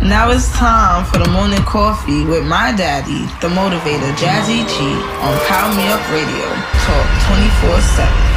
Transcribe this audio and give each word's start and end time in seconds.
Now 0.00 0.30
it's 0.30 0.48
time 0.52 1.04
for 1.06 1.18
the 1.18 1.28
morning 1.28 1.58
coffee 1.64 2.24
with 2.24 2.46
my 2.46 2.70
daddy, 2.72 3.26
the 3.42 3.48
motivator, 3.48 4.12
Jazzy 4.14 4.64
G, 4.68 4.74
on 5.18 5.36
Power 5.48 5.74
Me 5.74 5.88
Up 5.88 6.00
Radio. 6.12 6.54
Talk 6.86 7.06
24 7.26 7.80
7. 7.82 8.28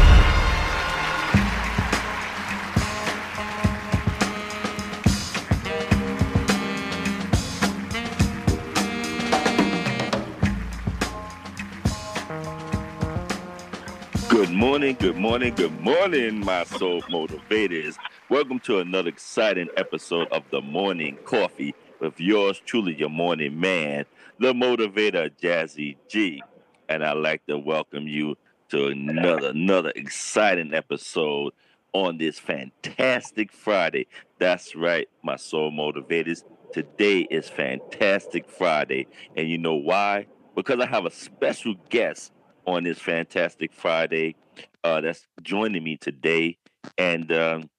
Good 14.30 14.50
morning, 14.50 14.96
good 15.00 15.16
morning, 15.16 15.54
good 15.54 15.80
morning, 15.80 16.44
my 16.44 16.64
soul 16.64 17.04
motivators. 17.04 17.98
Welcome 18.32 18.60
to 18.62 18.80
another 18.80 19.10
exciting 19.10 19.68
episode 19.76 20.30
of 20.32 20.44
the 20.52 20.62
Morning 20.62 21.18
Coffee 21.26 21.76
with 22.00 22.18
yours 22.18 22.62
truly, 22.66 22.96
your 22.96 23.10
morning 23.10 23.60
man, 23.60 24.06
the 24.40 24.54
motivator, 24.54 25.30
Jazzy 25.38 25.98
G. 26.08 26.42
And 26.88 27.04
I'd 27.04 27.18
like 27.18 27.46
to 27.48 27.58
welcome 27.58 28.08
you 28.08 28.38
to 28.70 28.88
another, 28.88 29.50
another 29.50 29.92
exciting 29.98 30.74
episode 30.74 31.52
on 31.92 32.20
this 32.20 32.40
fantastic 32.40 33.52
Friday. 33.52 34.08
That's 34.40 34.78
right, 34.78 35.10
my 35.22 35.36
soul 35.36 35.70
motivators. 35.70 36.44
Today 36.72 37.28
is 37.30 37.50
Fantastic 37.50 38.50
Friday. 38.50 39.08
And 39.36 39.50
you 39.50 39.58
know 39.58 39.76
why? 39.76 40.28
Because 40.56 40.80
I 40.80 40.86
have 40.86 41.06
a 41.06 41.12
special 41.12 41.76
guest 41.90 42.32
on 42.66 42.86
this 42.86 42.98
fantastic 42.98 43.74
Friday 43.74 44.38
uh, 44.86 45.02
that's 45.02 45.28
joining 45.42 45.84
me 45.84 45.98
today. 45.98 46.58
And 46.98 47.30
um, 47.34 47.70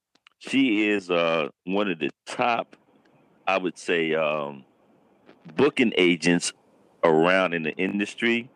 she 0.49 0.89
is 0.89 1.11
uh, 1.11 1.49
one 1.65 1.91
of 1.91 1.99
the 2.01 2.11
top, 2.27 2.77
I 3.47 3.59
would 3.59 3.79
say, 3.79 4.15
um, 4.15 4.65
booking 5.57 5.93
agents 5.97 6.53
around 7.05 7.55
in 7.55 7.63
the 7.63 7.73
industry. 7.77 8.51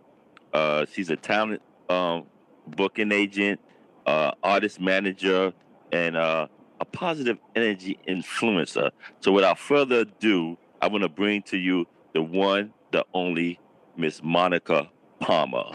Uh, 0.53 0.87
she's 0.93 1.11
a 1.11 1.17
talent 1.17 1.63
um, 1.89 2.25
booking 2.67 3.13
agent, 3.13 3.61
uh, 4.05 4.33
artist 4.43 4.81
manager, 4.81 5.53
and 5.93 6.17
uh, 6.17 6.49
a 6.81 6.85
positive 6.85 7.39
energy 7.55 7.99
influencer. 8.09 8.91
So, 9.21 9.31
without 9.31 9.59
further 9.59 10.01
ado, 10.01 10.59
I 10.83 10.89
want 10.89 11.03
to 11.03 11.09
bring 11.09 11.43
to 11.43 11.57
you 11.57 11.87
the 12.15 12.23
one, 12.23 12.73
the 12.91 13.05
only 13.15 13.61
Miss 13.97 14.21
Monica 14.25 14.91
Palmer. 15.21 15.71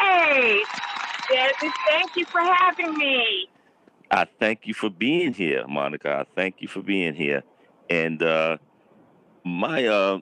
Hey, 0.00 0.62
Jazzy, 1.30 1.70
thank 1.88 2.16
you 2.16 2.24
for 2.24 2.40
having 2.40 2.96
me. 2.96 3.48
I 4.10 4.26
thank 4.40 4.66
you 4.66 4.74
for 4.74 4.90
being 4.90 5.34
here, 5.34 5.66
Monica. 5.68 6.12
I 6.12 6.24
thank 6.36 6.56
you 6.62 6.68
for 6.68 6.82
being 6.82 7.14
here. 7.14 7.44
And 7.90 8.22
uh, 8.22 8.58
my 9.44 9.86
uh, 9.86 10.20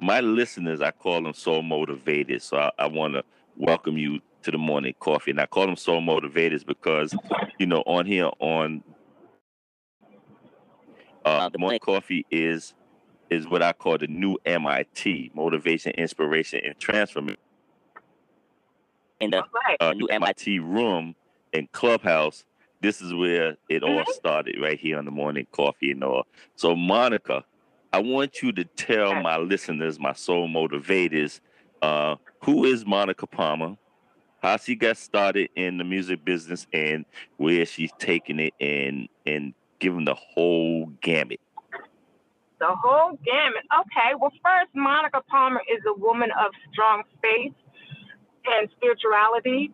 my 0.00 0.20
listeners, 0.20 0.80
I 0.82 0.92
call 0.92 1.22
them 1.22 1.34
soul 1.34 1.62
motivated. 1.62 2.42
So 2.42 2.58
I, 2.58 2.70
I 2.78 2.86
want 2.88 3.14
to 3.14 3.24
welcome 3.56 3.98
you 3.98 4.20
to 4.42 4.50
the 4.50 4.58
morning 4.58 4.94
coffee. 5.00 5.32
And 5.32 5.40
I 5.40 5.46
call 5.46 5.66
them 5.66 5.76
soul 5.76 6.02
motivators 6.02 6.66
because, 6.66 7.14
you 7.58 7.66
know, 7.66 7.82
on 7.86 8.06
here 8.06 8.30
on 8.40 8.82
uh, 11.24 11.48
the 11.50 11.58
morning 11.58 11.80
coffee 11.80 12.26
is 12.30 12.74
is 13.30 13.48
what 13.48 13.62
I 13.62 13.72
call 13.72 13.98
the 13.98 14.08
new 14.08 14.38
MIT, 14.46 15.32
motivation, 15.34 15.92
inspiration, 15.92 16.60
and 16.64 16.78
transformation. 16.78 17.38
In 19.20 19.30
the 19.30 19.44
uh, 19.80 19.92
new 19.94 20.06
MIT 20.08 20.60
room 20.60 21.16
and 21.52 21.70
Clubhouse, 21.72 22.44
this 22.82 23.00
is 23.00 23.14
where 23.14 23.56
it 23.68 23.82
all 23.82 24.04
started, 24.08 24.56
right 24.60 24.78
here 24.78 24.98
on 24.98 25.04
the 25.04 25.10
morning 25.10 25.46
coffee 25.52 25.92
and 25.92 26.02
all. 26.02 26.24
So, 26.56 26.74
Monica, 26.74 27.44
I 27.92 28.00
want 28.00 28.42
you 28.42 28.52
to 28.52 28.64
tell 28.64 29.14
my 29.22 29.38
listeners, 29.38 30.00
my 30.00 30.12
soul 30.12 30.48
motivators, 30.48 31.40
uh, 31.80 32.16
who 32.42 32.64
is 32.64 32.84
Monica 32.84 33.26
Palmer, 33.26 33.76
how 34.42 34.56
she 34.56 34.74
got 34.74 34.96
started 34.96 35.48
in 35.54 35.78
the 35.78 35.84
music 35.84 36.24
business, 36.24 36.66
and 36.72 37.04
where 37.36 37.64
she's 37.64 37.92
taking 37.98 38.40
it 38.40 38.54
and 38.60 39.08
and 39.26 39.54
giving 39.78 40.04
the 40.04 40.14
whole 40.14 40.86
gamut. 41.00 41.40
The 42.58 42.74
whole 42.74 43.18
gamut. 43.24 43.64
Okay, 43.80 44.14
well, 44.20 44.32
first, 44.44 44.74
Monica 44.74 45.20
Palmer 45.28 45.62
is 45.72 45.82
a 45.86 45.98
woman 45.98 46.30
of 46.32 46.52
strong 46.72 47.02
faith 47.20 47.54
and 48.46 48.68
spirituality. 48.76 49.72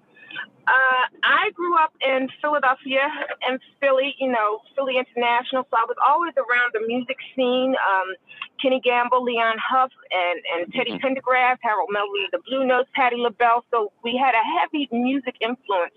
Uh, 0.66 1.04
I 1.25 1.50
grew 1.54 1.78
up 1.78 1.93
in 2.04 2.28
Philadelphia 2.43 3.09
and 3.49 3.59
Philly, 3.81 4.15
you 4.19 4.31
know, 4.31 4.60
Philly 4.76 4.99
International, 4.99 5.65
so 5.71 5.76
I 5.76 5.87
was 5.88 5.97
always 6.06 6.34
around 6.37 6.72
the 6.75 6.87
music 6.87 7.16
scene. 7.34 7.75
Um, 7.75 8.15
Kenny 8.60 8.81
Gamble, 8.84 9.22
Leon 9.25 9.56
Huff, 9.59 9.93
and, 10.10 10.41
and 10.54 10.72
Teddy 10.75 10.93
Mhm. 10.93 11.00
Pendergrass, 11.00 11.56
Harold 11.62 11.88
Melvin, 11.91 12.28
the 12.32 12.41
Blue 12.47 12.66
Notes, 12.66 12.91
Patti 12.94 13.16
LaBelle. 13.16 13.65
So 13.71 13.93
we 14.03 14.16
had 14.16 14.34
a 14.34 14.43
heavy 14.60 14.88
music 14.93 15.37
influence 15.41 15.94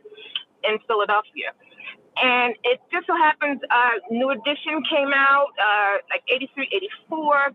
in 0.64 0.80
Philadelphia. 0.88 1.52
And 2.22 2.56
it 2.64 2.80
just 2.92 3.08
so 3.08 3.16
happens, 3.16 3.62
uh, 3.70 3.92
New 4.10 4.30
Edition 4.30 4.84
came 4.84 5.12
out 5.14 5.48
uh, 5.60 5.98
like 6.10 6.24
83, 6.30 6.70
84, 6.72 7.52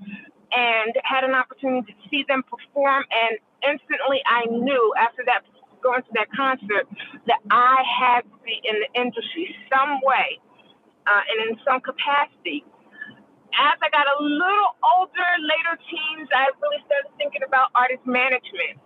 and 0.52 0.92
had 1.04 1.24
an 1.24 1.34
opportunity 1.34 1.92
to 1.92 2.08
see 2.10 2.24
them 2.26 2.42
perform. 2.42 3.04
And 3.12 3.38
instantly, 3.62 4.22
I 4.26 4.46
knew 4.46 4.94
after 4.98 5.22
that, 5.26 5.44
going 5.86 6.02
to 6.02 6.12
that 6.18 6.26
concert, 6.34 6.90
that 7.30 7.38
I 7.54 7.86
had 7.86 8.26
to 8.26 8.36
be 8.42 8.58
in 8.66 8.82
the 8.82 8.90
industry 8.98 9.54
some 9.70 10.02
way 10.02 10.42
uh, 11.06 11.22
and 11.30 11.38
in 11.46 11.52
some 11.62 11.78
capacity. 11.78 12.66
As 13.54 13.78
I 13.78 13.88
got 13.94 14.04
a 14.04 14.18
little 14.20 14.70
older, 14.82 15.30
later 15.38 15.78
teens, 15.86 16.28
I 16.34 16.50
really 16.58 16.82
started 16.90 17.14
thinking 17.16 17.46
about 17.46 17.70
artist 17.78 18.02
management. 18.04 18.82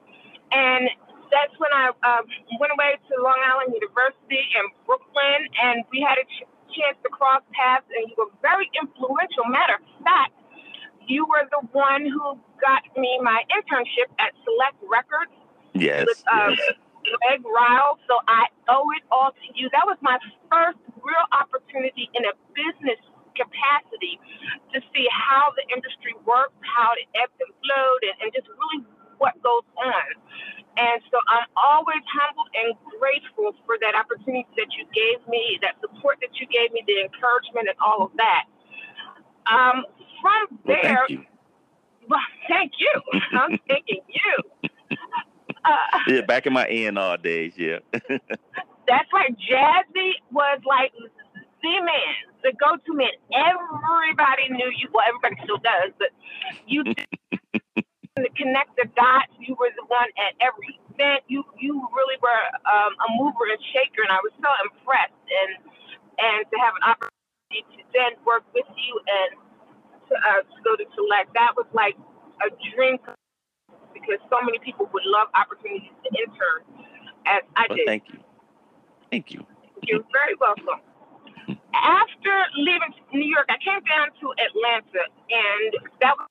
And 0.53 0.93
that's 1.33 1.57
when 1.57 1.73
I 1.73 1.91
um, 2.05 2.29
went 2.61 2.71
away 2.77 3.01
to 3.01 3.13
Long 3.25 3.41
Island 3.49 3.73
University 3.73 4.45
in 4.45 4.65
Brooklyn, 4.85 5.41
and 5.59 5.83
we 5.91 6.05
had 6.05 6.21
a 6.21 6.27
ch- 6.29 6.47
chance 6.77 7.01
to 7.03 7.11
cross 7.11 7.43
paths, 7.51 7.89
and 7.89 8.07
you 8.07 8.15
were 8.15 8.31
very 8.45 8.69
influential. 8.79 9.49
Matter 9.49 9.81
of 9.81 9.87
fact, 10.07 10.37
you 11.09 11.27
were 11.27 11.49
the 11.51 11.67
one 11.75 12.07
who 12.07 12.39
got 12.63 12.87
me 12.95 13.19
my 13.23 13.43
internship 13.51 14.11
at 14.23 14.31
Select 14.47 14.79
Records 14.87 15.35
Yes, 15.75 16.07
with 16.07 16.23
um, 16.33 16.51
yes. 16.51 16.75
Greg 17.03 17.43
Ryle. 17.45 17.99
So 18.09 18.21
I 18.29 18.47
owe 18.69 18.89
it 18.97 19.05
all 19.11 19.33
to 19.33 19.47
you. 19.55 19.69
That 19.73 19.87
was 19.87 19.99
my 20.01 20.19
first 20.51 20.79
real 21.01 21.27
opportunity 21.33 22.11
in 22.15 22.25
a 22.29 22.35
business 22.53 23.01
capacity 23.37 24.21
to 24.75 24.79
see 24.93 25.07
how 25.09 25.53
the 25.57 25.65
industry 25.73 26.15
works, 26.27 26.57
how 26.61 26.93
it 26.99 27.09
ebbs 27.17 27.37
and 27.41 27.53
flowed, 27.65 28.03
and, 28.05 28.17
and 28.27 28.29
just 28.35 28.49
really 28.49 28.85
what 29.19 29.37
goes 29.43 29.65
on. 29.81 30.09
And 30.77 31.01
so 31.11 31.19
I'm 31.29 31.49
always 31.57 32.01
humbled 32.09 32.49
and 32.57 32.73
grateful 32.99 33.53
for 33.67 33.77
that 33.81 33.95
opportunity 33.95 34.49
that 34.57 34.71
you 34.77 34.87
gave 34.95 35.21
me, 35.29 35.59
that 35.61 35.77
support 35.81 36.19
that 36.23 36.33
you 36.41 36.47
gave 36.47 36.73
me, 36.73 36.83
the 36.87 37.05
encouragement, 37.05 37.69
and 37.69 37.79
all 37.85 38.07
of 38.09 38.13
that. 38.17 38.45
Um, 39.51 39.85
from 40.23 40.59
Well, 40.65 40.79
there, 40.81 41.05
thank 41.07 41.11
you. 41.11 41.25
well, 42.09 42.29
thank 42.49 42.73
you. 42.79 42.95
I'm 43.33 43.59
thanking 43.69 44.01
you. 44.09 44.10
Uh, 45.65 45.77
Yeah, 46.07 46.21
back 46.23 46.47
in 46.47 46.53
my 46.53 46.67
A&R 46.67 47.17
days, 47.19 47.55
yeah. 47.57 47.79
That's 47.93 49.11
right. 49.13 49.35
Jazzy 49.39 50.13
was 50.33 50.61
like 50.67 50.93
the 51.63 51.75
man, 51.85 52.17
the 52.43 52.53
go-to 52.59 52.93
man. 52.95 53.15
Everybody 53.31 54.51
knew 54.51 54.71
you. 54.77 54.89
Well, 54.93 55.05
everybody 55.07 55.37
still 55.45 55.61
does, 55.63 55.93
but 55.99 56.11
you 56.67 56.83
to 58.19 58.29
connect 58.37 58.75
the 58.77 58.89
dots. 58.97 59.31
You 59.39 59.55
were 59.61 59.71
the 59.77 59.87
one 59.87 60.11
at 60.19 60.35
every 60.43 60.81
event. 60.91 61.23
You 61.29 61.45
you 61.61 61.87
really 61.95 62.19
were 62.19 62.45
um, 62.67 62.93
a 62.99 63.09
mover 63.15 63.47
and 63.47 63.61
shaker, 63.71 64.03
and 64.03 64.11
I 64.11 64.19
was 64.25 64.33
so 64.43 64.51
impressed. 64.67 65.15
And 65.31 65.51
and 66.19 66.41
to 66.51 66.57
have 66.59 66.75
an 66.81 66.85
opportunity 66.91 67.63
to 67.77 67.83
then 67.95 68.13
work 68.27 68.43
with 68.53 68.67
you 68.75 68.93
and 69.07 69.31
to, 70.11 70.15
uh, 70.19 70.43
to 70.43 70.59
go 70.65 70.75
to 70.77 70.87
select, 70.99 71.33
that 71.35 71.55
was 71.55 71.67
like 71.73 71.95
a 72.43 72.49
dream 72.75 72.99
because 73.93 74.19
so 74.29 74.39
many 74.45 74.59
people 74.59 74.89
would 74.93 75.07
love 75.07 75.29
opportunities 75.35 75.95
to 76.05 76.09
intern 76.19 76.61
as 77.27 77.43
I 77.57 77.67
well, 77.69 77.77
did. 77.77 77.87
thank 77.87 78.05
you. 78.09 78.19
Thank 79.11 79.33
you. 79.33 79.47
You're 79.83 80.07
very 80.13 80.37
welcome. 80.41 80.81
After 81.75 82.35
leaving 82.59 82.95
New 83.13 83.27
York, 83.27 83.47
I 83.49 83.59
came 83.63 83.83
down 83.87 84.11
to 84.21 84.27
Atlanta, 84.39 85.03
and 85.31 85.71
that 86.03 86.15
was 86.19 86.29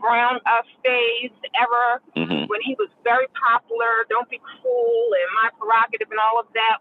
Brown 0.00 0.40
uh, 0.44 0.64
phase 0.82 1.32
ever 1.56 2.02
hmm 2.16 2.44
when 2.44 2.60
he 2.60 2.76
was 2.76 2.92
very 3.02 3.24
popular. 3.32 4.04
Don't 4.12 4.28
be 4.28 4.36
cruel 4.36 5.06
and 5.16 5.28
my 5.40 5.48
prerogative 5.56 6.12
and 6.12 6.20
all 6.20 6.36
of 6.36 6.44
that 6.52 6.76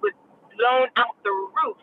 was 0.00 0.16
blown 0.56 0.88
out 0.96 1.12
the 1.20 1.28
roof. 1.30 1.76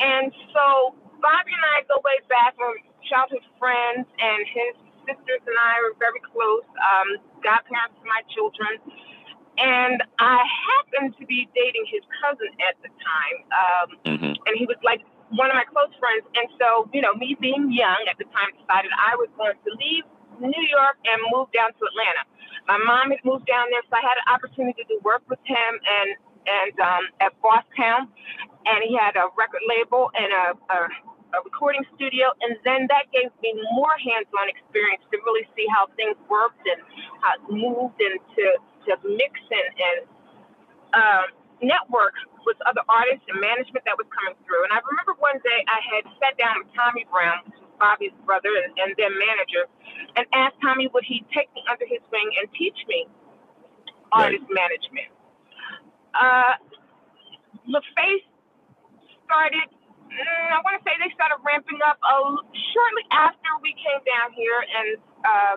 And 0.00 0.32
so 0.56 0.96
Bobby 1.20 1.52
and 1.52 1.66
I 1.76 1.84
go 1.84 2.00
way 2.00 2.16
back. 2.32 2.56
We're 2.56 2.80
childhood 3.04 3.44
friends, 3.60 4.08
and 4.08 4.40
his 4.48 4.74
sisters 5.06 5.42
and 5.46 5.56
I 5.56 5.74
are 5.86 5.94
very 6.02 6.20
close. 6.20 6.66
Um, 6.76 7.22
godparents 7.42 7.96
to 8.02 8.06
my 8.06 8.22
children. 8.34 8.82
And 9.56 10.04
I 10.20 10.44
happened 10.44 11.16
to 11.16 11.24
be 11.24 11.48
dating 11.56 11.88
his 11.88 12.04
cousin 12.20 12.52
at 12.60 12.76
the 12.84 12.92
time. 13.00 13.38
Um, 13.54 13.88
hmm 14.04 14.34
and 14.46 14.54
he 14.54 14.64
was 14.66 14.78
like 14.86 15.02
one 15.34 15.50
of 15.50 15.58
my 15.58 15.66
close 15.66 15.90
friends. 15.98 16.22
And 16.38 16.46
so, 16.54 16.86
you 16.94 17.02
know, 17.02 17.14
me 17.18 17.34
being 17.40 17.66
young 17.74 17.98
at 18.06 18.14
the 18.16 18.30
time 18.30 18.54
decided 18.54 18.94
I 18.94 19.18
was 19.18 19.26
going 19.34 19.58
to 19.58 19.70
leave 19.74 20.06
New 20.38 20.64
York 20.70 20.96
and 21.02 21.18
move 21.34 21.50
down 21.50 21.74
to 21.74 21.82
Atlanta. 21.82 22.22
My 22.70 22.78
mom 22.78 23.10
had 23.10 23.22
moved 23.26 23.46
down 23.46 23.66
there, 23.70 23.82
so 23.90 23.98
I 23.98 24.02
had 24.02 24.18
an 24.22 24.28
opportunity 24.30 24.86
to 24.86 24.96
work 25.02 25.22
with 25.28 25.42
him 25.44 25.72
and 25.82 26.10
and 26.46 26.74
um, 26.78 27.04
at 27.18 27.34
Bosstown, 27.42 28.06
and 28.70 28.78
he 28.86 28.94
had 28.94 29.18
a 29.18 29.26
record 29.34 29.66
label 29.66 30.14
and 30.14 30.30
a, 30.30 30.46
a 30.70 30.78
a 31.36 31.40
recording 31.44 31.84
studio, 31.94 32.32
and 32.40 32.56
then 32.64 32.88
that 32.88 33.12
gave 33.12 33.28
me 33.44 33.52
more 33.76 33.92
hands-on 34.00 34.48
experience 34.48 35.04
to 35.12 35.20
really 35.28 35.44
see 35.52 35.68
how 35.68 35.92
things 35.94 36.16
worked 36.32 36.64
and 36.64 36.80
how 37.20 37.36
it 37.36 37.44
moved 37.52 38.00
and 38.00 38.16
to, 38.34 38.44
to 38.88 38.92
mix 39.04 39.36
and, 39.52 39.68
and 39.76 39.98
um, 40.96 41.26
network 41.60 42.16
with 42.48 42.56
other 42.64 42.80
artists 42.88 43.26
and 43.28 43.36
management 43.42 43.84
that 43.84 43.98
was 44.00 44.08
coming 44.08 44.38
through. 44.48 44.64
And 44.64 44.72
I 44.72 44.80
remember 44.80 45.12
one 45.20 45.36
day 45.44 45.60
I 45.68 45.80
had 45.82 46.02
sat 46.16 46.34
down 46.40 46.64
with 46.64 46.70
Tommy 46.72 47.04
Brown, 47.12 47.44
Bobby's 47.76 48.14
brother 48.24 48.48
and, 48.64 48.72
and 48.80 48.96
their 48.96 49.12
manager, 49.12 49.68
and 50.16 50.24
asked 50.32 50.56
Tommy 50.64 50.88
would 50.94 51.04
he 51.04 51.26
take 51.34 51.52
me 51.52 51.60
under 51.68 51.84
his 51.84 52.00
wing 52.08 52.30
and 52.40 52.48
teach 52.56 52.78
me 52.88 53.04
artist 54.14 54.46
right. 54.48 54.64
management. 54.64 55.10
Uh, 56.16 56.54
LaFace 57.68 58.24
started 59.26 59.68
I 60.12 60.58
want 60.64 60.78
to 60.78 60.82
say 60.86 60.94
they 61.02 61.12
started 61.12 61.42
ramping 61.42 61.80
up 61.84 61.98
uh, 62.00 62.38
shortly 62.72 63.04
after 63.12 63.50
we 63.60 63.74
came 63.74 64.00
down 64.06 64.32
here, 64.32 64.60
and 64.62 64.88
uh, 65.26 65.56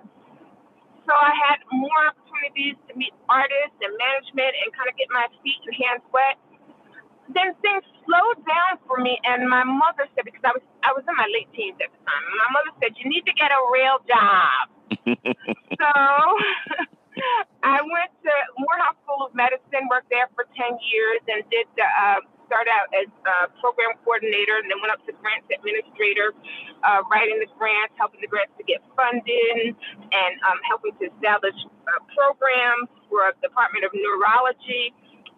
so 1.06 1.14
I 1.14 1.34
had 1.48 1.58
more 1.72 2.02
opportunities 2.12 2.78
to 2.90 2.94
meet 2.94 3.14
artists 3.30 3.78
and 3.82 3.94
management 3.98 4.54
and 4.62 4.68
kind 4.76 4.90
of 4.90 4.96
get 4.98 5.10
my 5.10 5.26
feet 5.42 5.62
and 5.66 5.74
hands 5.74 6.06
wet. 6.14 6.38
Then 7.30 7.54
things 7.62 7.86
slowed 8.06 8.42
down 8.46 8.82
for 8.90 8.98
me, 8.98 9.18
and 9.26 9.46
my 9.46 9.62
mother 9.64 10.10
said 10.18 10.26
because 10.26 10.42
I 10.42 10.54
was 10.54 10.66
I 10.82 10.94
was 10.98 11.06
in 11.06 11.14
my 11.14 11.30
late 11.30 11.50
teens 11.54 11.78
at 11.78 11.94
the 11.94 12.02
time. 12.06 12.24
My 12.42 12.50
mother 12.54 12.72
said 12.82 12.98
you 12.98 13.06
need 13.06 13.26
to 13.30 13.36
get 13.38 13.54
a 13.54 13.62
real 13.70 13.98
job. 14.10 14.64
so 15.82 15.90
I 17.62 17.82
went 17.86 18.12
to 18.26 18.34
Morehouse 18.58 18.98
School 19.06 19.30
of 19.30 19.34
Medicine, 19.38 19.86
worked 19.94 20.10
there 20.10 20.30
for 20.34 20.50
ten 20.58 20.78
years, 20.82 21.22
and 21.30 21.46
did 21.54 21.70
the. 21.78 21.86
Uh, 21.86 22.22
started 22.50 22.74
out 22.74 22.90
as 22.98 23.06
a 23.30 23.54
program 23.62 23.94
coordinator 24.02 24.58
and 24.58 24.66
then 24.66 24.82
went 24.82 24.90
up 24.90 24.98
to 25.06 25.14
grants 25.22 25.46
administrator, 25.54 26.34
uh, 26.82 27.06
writing 27.14 27.38
the 27.38 27.46
grants, 27.62 27.94
helping 28.02 28.18
the 28.26 28.28
grants 28.28 28.50
to 28.58 28.66
get 28.66 28.82
funding, 28.98 29.78
and 29.78 30.34
um, 30.50 30.58
helping 30.66 30.98
to 30.98 31.14
establish 31.14 31.54
uh, 31.86 32.02
programs 32.18 32.90
for 33.06 33.30
the 33.38 33.46
Department 33.46 33.86
of 33.86 33.94
Neurology 33.94 34.90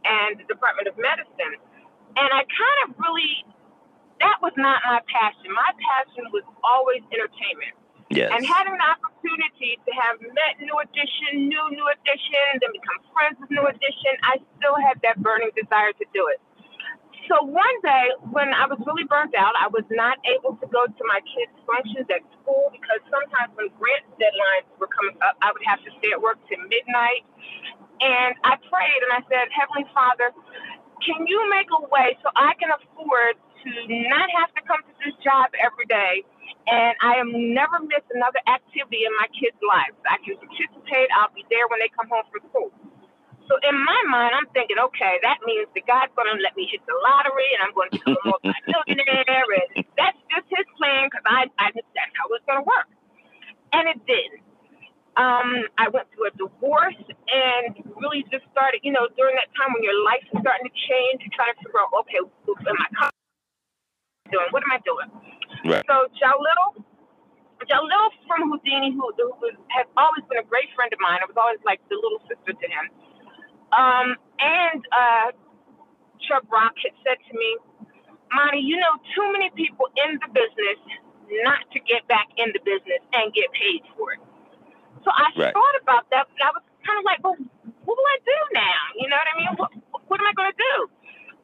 and 0.08 0.40
the 0.40 0.48
Department 0.48 0.88
of 0.88 0.96
Medicine. 0.96 1.60
And 2.16 2.30
I 2.32 2.48
kind 2.48 2.80
of 2.88 2.96
really, 2.96 3.44
that 4.24 4.40
was 4.40 4.56
not 4.56 4.80
my 4.88 5.04
passion. 5.12 5.52
My 5.52 5.72
passion 5.76 6.32
was 6.32 6.48
always 6.64 7.04
entertainment. 7.12 7.76
Yes. 8.12 8.28
And 8.36 8.44
having 8.44 8.76
the 8.76 8.88
opportunity 8.92 9.80
to 9.88 9.92
have 9.96 10.20
met 10.20 10.60
New 10.60 10.76
Edition, 10.84 11.48
new 11.48 11.64
New 11.72 11.88
Edition, 11.88 12.60
then 12.60 12.72
become 12.76 13.00
friends 13.16 13.40
with 13.40 13.48
New 13.48 13.64
Edition, 13.64 14.14
I 14.28 14.36
still 14.60 14.76
had 14.76 15.00
that 15.08 15.24
burning 15.24 15.56
desire 15.56 15.96
to 15.96 16.06
do 16.12 16.28
it. 16.28 16.44
So 17.30 17.42
one 17.44 17.78
day 17.84 18.08
when 18.32 18.54
I 18.54 18.66
was 18.70 18.80
really 18.86 19.06
burnt 19.10 19.36
out, 19.36 19.54
I 19.58 19.68
was 19.70 19.86
not 19.92 20.18
able 20.30 20.58
to 20.58 20.68
go 20.70 20.86
to 20.88 21.04
my 21.10 21.20
kids' 21.26 21.54
functions 21.66 22.08
at 22.10 22.22
school 22.42 22.70
because 22.74 23.02
sometimes 23.10 23.54
when 23.58 23.70
grant 23.78 24.06
deadlines 24.22 24.68
were 24.80 24.90
coming 24.90 25.18
up, 25.26 25.38
I 25.42 25.52
would 25.54 25.66
have 25.66 25.82
to 25.86 25.92
stay 26.02 26.14
at 26.14 26.22
work 26.22 26.38
till 26.50 26.62
midnight. 26.70 27.26
And 28.02 28.34
I 28.46 28.58
prayed 28.70 29.02
and 29.06 29.14
I 29.14 29.22
said, 29.30 29.50
Heavenly 29.54 29.88
Father, 29.94 30.34
can 31.06 31.26
you 31.28 31.40
make 31.50 31.70
a 31.74 31.82
way 31.90 32.18
so 32.22 32.30
I 32.38 32.54
can 32.62 32.70
afford 32.74 33.38
to 33.38 33.70
not 34.10 34.30
have 34.42 34.52
to 34.58 34.62
come 34.66 34.82
to 34.86 34.94
this 35.06 35.16
job 35.22 35.54
every 35.62 35.86
day 35.90 36.26
and 36.68 36.94
I 37.02 37.18
am 37.18 37.32
never 37.54 37.82
miss 37.82 38.06
another 38.14 38.42
activity 38.46 39.06
in 39.06 39.14
my 39.18 39.28
kids' 39.34 39.58
lives. 39.66 39.98
I 40.06 40.18
can 40.22 40.38
participate. 40.38 41.10
I'll 41.18 41.34
be 41.34 41.46
there 41.50 41.66
when 41.70 41.82
they 41.82 41.90
come 41.90 42.10
home 42.10 42.26
from 42.30 42.42
school. 42.50 42.72
So 43.50 43.58
in 43.68 43.76
my 43.76 44.02
mind, 44.10 44.32
I'm 44.38 44.48
thinking, 44.54 44.78
okay, 44.92 45.20
that 45.24 45.42
means 45.46 45.68
that 45.74 45.84
God's 45.88 46.14
going 46.16 46.30
to 46.30 46.38
let 46.40 46.56
me 46.56 46.70
hit 46.70 46.82
the 46.86 46.96
lottery 47.02 47.50
and 47.58 47.60
I'm 47.66 47.74
going 47.74 47.90
to 47.92 47.98
become 48.00 48.18
a 48.18 48.26
multi-millionaire. 48.30 49.48
and 49.76 49.86
that's 49.98 50.20
just 50.30 50.48
his 50.52 50.68
plan 50.78 51.10
because 51.10 51.26
I, 51.26 51.50
I 51.58 51.74
that's 51.76 52.14
how 52.16 52.30
it's 52.32 52.46
going 52.46 52.62
to 52.62 52.68
work. 52.68 52.90
And 53.74 53.88
it 53.92 54.00
did. 54.08 54.40
Um, 55.20 55.68
I 55.76 55.92
went 55.92 56.08
through 56.16 56.32
a 56.32 56.34
divorce 56.40 57.00
and 57.28 57.76
really 58.00 58.24
just 58.32 58.48
started, 58.56 58.80
you 58.84 58.96
know, 58.96 59.12
during 59.20 59.36
that 59.36 59.52
time 59.60 59.76
when 59.76 59.84
your 59.84 60.00
life 60.08 60.24
is 60.32 60.40
starting 60.40 60.64
to 60.64 60.76
change, 60.88 61.20
you're 61.28 61.36
trying 61.36 61.52
to 61.52 61.60
figure 61.60 61.84
out, 61.84 61.92
okay, 62.08 62.24
what 62.48 62.64
am 62.64 62.80
I 62.80 63.12
doing? 64.32 64.50
What 64.56 64.64
am 64.64 64.72
I 64.72 64.80
doing? 64.88 65.10
Right. 65.68 65.84
So 65.84 66.08
Jalil, 66.16 66.80
Jalil 67.68 68.08
from 68.24 68.56
Whodini, 68.56 68.96
who, 68.96 69.04
who 69.20 69.52
has 69.76 69.84
always 70.00 70.24
been 70.32 70.40
a 70.40 70.48
great 70.48 70.72
friend 70.80 70.88
of 70.96 71.00
mine, 71.04 71.20
I 71.20 71.28
was 71.28 71.36
always 71.36 71.60
like 71.68 71.84
the 71.92 72.00
little 72.00 72.24
sister 72.32 72.56
to 72.56 72.68
him 72.72 72.88
um, 73.72 74.16
and 74.40 74.82
uh, 74.92 75.28
Chubb 76.28 76.46
Rock 76.52 76.76
had 76.84 76.96
said 77.04 77.20
to 77.20 77.34
me, 77.38 77.50
Monty, 78.32 78.64
you 78.64 78.80
know 78.80 78.96
too 79.16 79.28
many 79.32 79.52
people 79.56 79.92
in 80.08 80.20
the 80.24 80.30
business 80.32 80.80
not 81.44 81.64
to 81.72 81.80
get 81.84 82.04
back 82.08 82.28
in 82.36 82.52
the 82.52 82.62
business 82.64 83.00
and 83.16 83.32
get 83.32 83.48
paid 83.56 83.84
for 83.96 84.16
it. 84.16 84.22
So 85.04 85.10
I 85.12 85.32
right. 85.36 85.56
thought 85.56 85.78
about 85.82 86.06
that, 86.12 86.28
but 86.28 86.42
I 86.44 86.52
was 86.52 86.64
kind 86.84 87.00
of 87.00 87.06
like, 87.08 87.20
well, 87.24 87.40
what 87.88 87.96
will 87.96 88.10
I 88.12 88.20
do 88.24 88.40
now? 88.54 88.82
You 89.00 89.08
know 89.10 89.18
what 89.18 89.30
I 89.32 89.36
mean? 89.40 89.52
What, 89.58 89.72
what 90.08 90.18
am 90.20 90.28
I 90.28 90.34
going 90.36 90.52
to 90.52 90.60
do? 90.60 90.76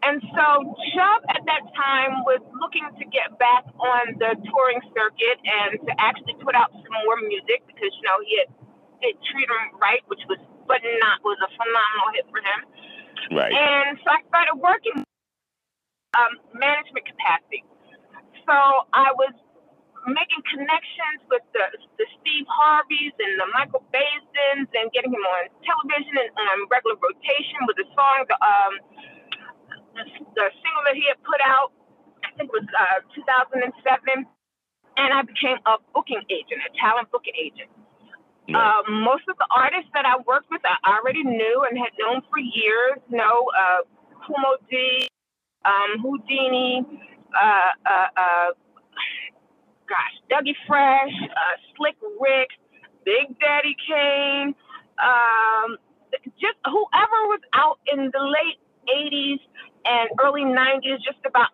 And 0.05 0.21
so 0.29 0.45
Chubb 0.93 1.25
at 1.33 1.41
that 1.49 1.63
time 1.73 2.21
was 2.21 2.37
looking 2.61 2.85
to 2.85 3.03
get 3.09 3.33
back 3.41 3.65
on 3.81 4.13
the 4.21 4.37
touring 4.45 4.81
circuit 4.93 5.37
and 5.41 5.81
to 5.89 5.91
actually 5.97 6.37
put 6.37 6.53
out 6.53 6.69
some 6.69 6.95
more 7.01 7.17
music 7.25 7.65
because, 7.65 7.89
you 7.89 8.05
know, 8.05 8.21
he 8.21 8.37
had 8.45 8.49
it 9.01 9.17
treated 9.29 9.49
him 9.49 9.77
right, 9.77 10.01
which 10.09 10.21
was 10.29 10.41
but 10.67 10.83
not 10.83 11.23
was 11.23 11.39
a 11.41 11.49
phenomenal 11.55 12.09
hit 12.13 12.25
for 12.29 12.41
him. 12.43 12.59
Right. 13.33 13.51
And 13.51 13.97
so 14.03 14.07
I 14.11 14.21
started 14.27 14.55
working 14.59 15.03
um, 16.15 16.33
management 16.53 17.07
capacity. 17.07 17.63
So 18.47 18.55
I 18.95 19.11
was 19.19 19.35
making 20.07 20.39
connections 20.47 21.19
with 21.27 21.43
the, 21.51 21.67
the 21.99 22.07
Steve 22.19 22.47
Harveys 22.47 23.11
and 23.19 23.35
the 23.35 23.47
Michael 23.51 23.83
Baisdens 23.91 24.71
and 24.71 24.87
getting 24.95 25.11
him 25.11 25.19
on 25.19 25.51
television 25.67 26.15
and 26.15 26.31
on 26.31 26.57
regular 26.71 26.95
rotation 26.95 27.59
with 27.67 27.75
the 27.75 27.87
song, 27.91 28.23
the, 28.31 28.37
um, 28.39 28.73
the, 29.99 30.03
the 30.39 30.45
single 30.63 30.83
that 30.87 30.95
he 30.95 31.03
had 31.11 31.19
put 31.27 31.43
out, 31.43 31.75
I 32.23 32.31
think 32.39 32.47
it 32.47 32.55
was 32.55 32.67
uh, 32.71 33.03
2007. 33.11 33.67
And 34.97 35.09
I 35.13 35.21
became 35.21 35.59
a 35.67 35.77
booking 35.93 36.23
agent, 36.31 36.63
a 36.65 36.71
talent 36.79 37.11
booking 37.11 37.35
agent. 37.37 37.69
Uh, 38.55 38.81
most 38.89 39.23
of 39.27 39.35
the 39.37 39.47
artists 39.55 39.89
that 39.93 40.05
I 40.05 40.15
worked 40.25 40.49
with, 40.49 40.61
I 40.63 40.97
already 40.97 41.23
knew 41.23 41.65
and 41.69 41.77
had 41.77 41.91
known 41.99 42.21
for 42.29 42.39
years. 42.39 42.97
You 43.09 43.17
know, 43.17 43.51
uh, 43.51 43.83
Moe 44.29 44.55
Dee, 44.69 45.07
um, 45.65 46.03
Whodini, 46.03 46.79
uh, 46.79 47.45
uh, 47.85 48.07
uh, 48.15 48.49
gosh, 49.87 50.15
Dougie 50.31 50.55
Fresh, 50.67 51.11
uh, 51.23 51.55
Slick 51.75 51.95
Rick, 52.19 52.49
Big 53.03 53.37
Daddy 53.39 53.75
Kane, 53.87 54.55
um, 55.03 55.77
just 56.39 56.57
whoever 56.65 57.19
was 57.27 57.41
out 57.53 57.79
in 57.91 58.11
the 58.13 58.23
late 58.23 58.59
80s 58.87 59.39
and 59.85 60.09
early 60.23 60.43
90s, 60.43 61.03
just 61.03 61.19
about 61.25 61.47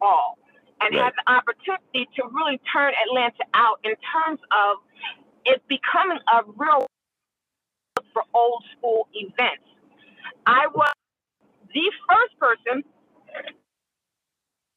all, 0.00 0.38
and 0.80 0.94
right. 0.94 1.04
had 1.04 1.12
the 1.16 1.32
opportunity 1.32 2.08
to 2.16 2.22
really 2.32 2.60
turn 2.72 2.92
Atlanta 3.08 3.44
out 3.54 3.80
in 3.84 3.92
terms 4.12 4.40
of 4.52 4.78
it's 5.44 5.64
becoming 5.68 6.18
a 6.32 6.42
real 6.56 6.86
for 8.12 8.22
old 8.34 8.64
school 8.76 9.08
events. 9.14 9.66
I 10.46 10.66
was 10.72 10.92
the 11.74 11.86
first 12.08 12.38
person 12.38 12.84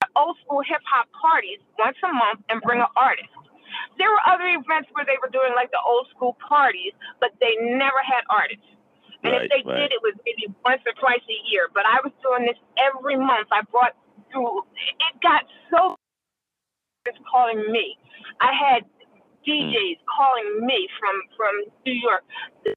at 0.02 0.10
old 0.16 0.38
school 0.46 0.62
hip 0.66 0.82
hop 0.86 1.08
parties 1.14 1.60
once 1.78 1.98
a 2.04 2.12
month 2.14 2.42
and 2.50 2.62
bring 2.62 2.82
an 2.82 2.92
artist. 2.98 3.30
There 3.98 4.10
were 4.10 4.24
other 4.26 4.48
events 4.50 4.90
where 4.94 5.06
they 5.06 5.20
were 5.22 5.30
doing 5.30 5.54
like 5.56 5.70
the 5.72 5.82
old 5.86 6.08
school 6.16 6.38
parties, 6.42 6.94
but 7.20 7.32
they 7.40 7.54
never 7.62 8.02
had 8.02 8.26
artists. 8.30 8.66
And 9.24 9.34
right, 9.34 9.46
if 9.46 9.50
they 9.52 9.62
right. 9.66 9.90
did, 9.90 9.94
it 9.94 10.02
was 10.02 10.16
maybe 10.26 10.50
once 10.66 10.82
or 10.86 10.94
twice 10.98 11.24
a 11.26 11.40
year. 11.50 11.70
But 11.74 11.86
I 11.86 12.00
was 12.06 12.14
doing 12.24 12.46
this 12.46 12.58
every 12.78 13.18
month. 13.18 13.50
I 13.52 13.62
brought 13.70 13.98
through. 14.32 14.64
It 15.12 15.22
got 15.22 15.46
so 15.70 15.96
it's 17.06 17.18
calling 17.30 17.72
me. 17.72 17.98
I 18.42 18.52
had 18.54 18.84
Mm. 19.48 19.72
DJs 19.72 20.00
calling 20.06 20.66
me 20.68 20.88
from 21.00 21.16
from 21.36 21.54
New 21.86 21.96
York 21.96 22.24
to 22.66 22.76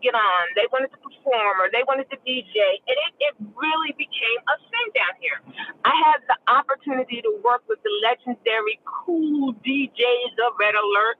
get 0.00 0.14
on. 0.14 0.44
They 0.54 0.68
wanted 0.72 0.92
to 0.92 1.00
perform 1.00 1.56
or 1.58 1.72
they 1.72 1.82
wanted 1.88 2.10
to 2.12 2.16
DJ, 2.22 2.56
and 2.84 2.96
it, 3.08 3.12
it 3.18 3.34
really 3.56 3.92
became 3.96 4.40
a 4.46 4.56
thing 4.68 4.88
down 4.92 5.14
here. 5.18 5.40
I 5.84 5.94
had 5.96 6.20
the 6.28 6.38
opportunity 6.52 7.22
to 7.22 7.40
work 7.42 7.64
with 7.68 7.80
the 7.82 7.92
legendary 8.04 8.78
cool 8.84 9.54
DJs 9.64 10.34
of 10.44 10.52
Red 10.60 10.76
Alert, 10.76 11.16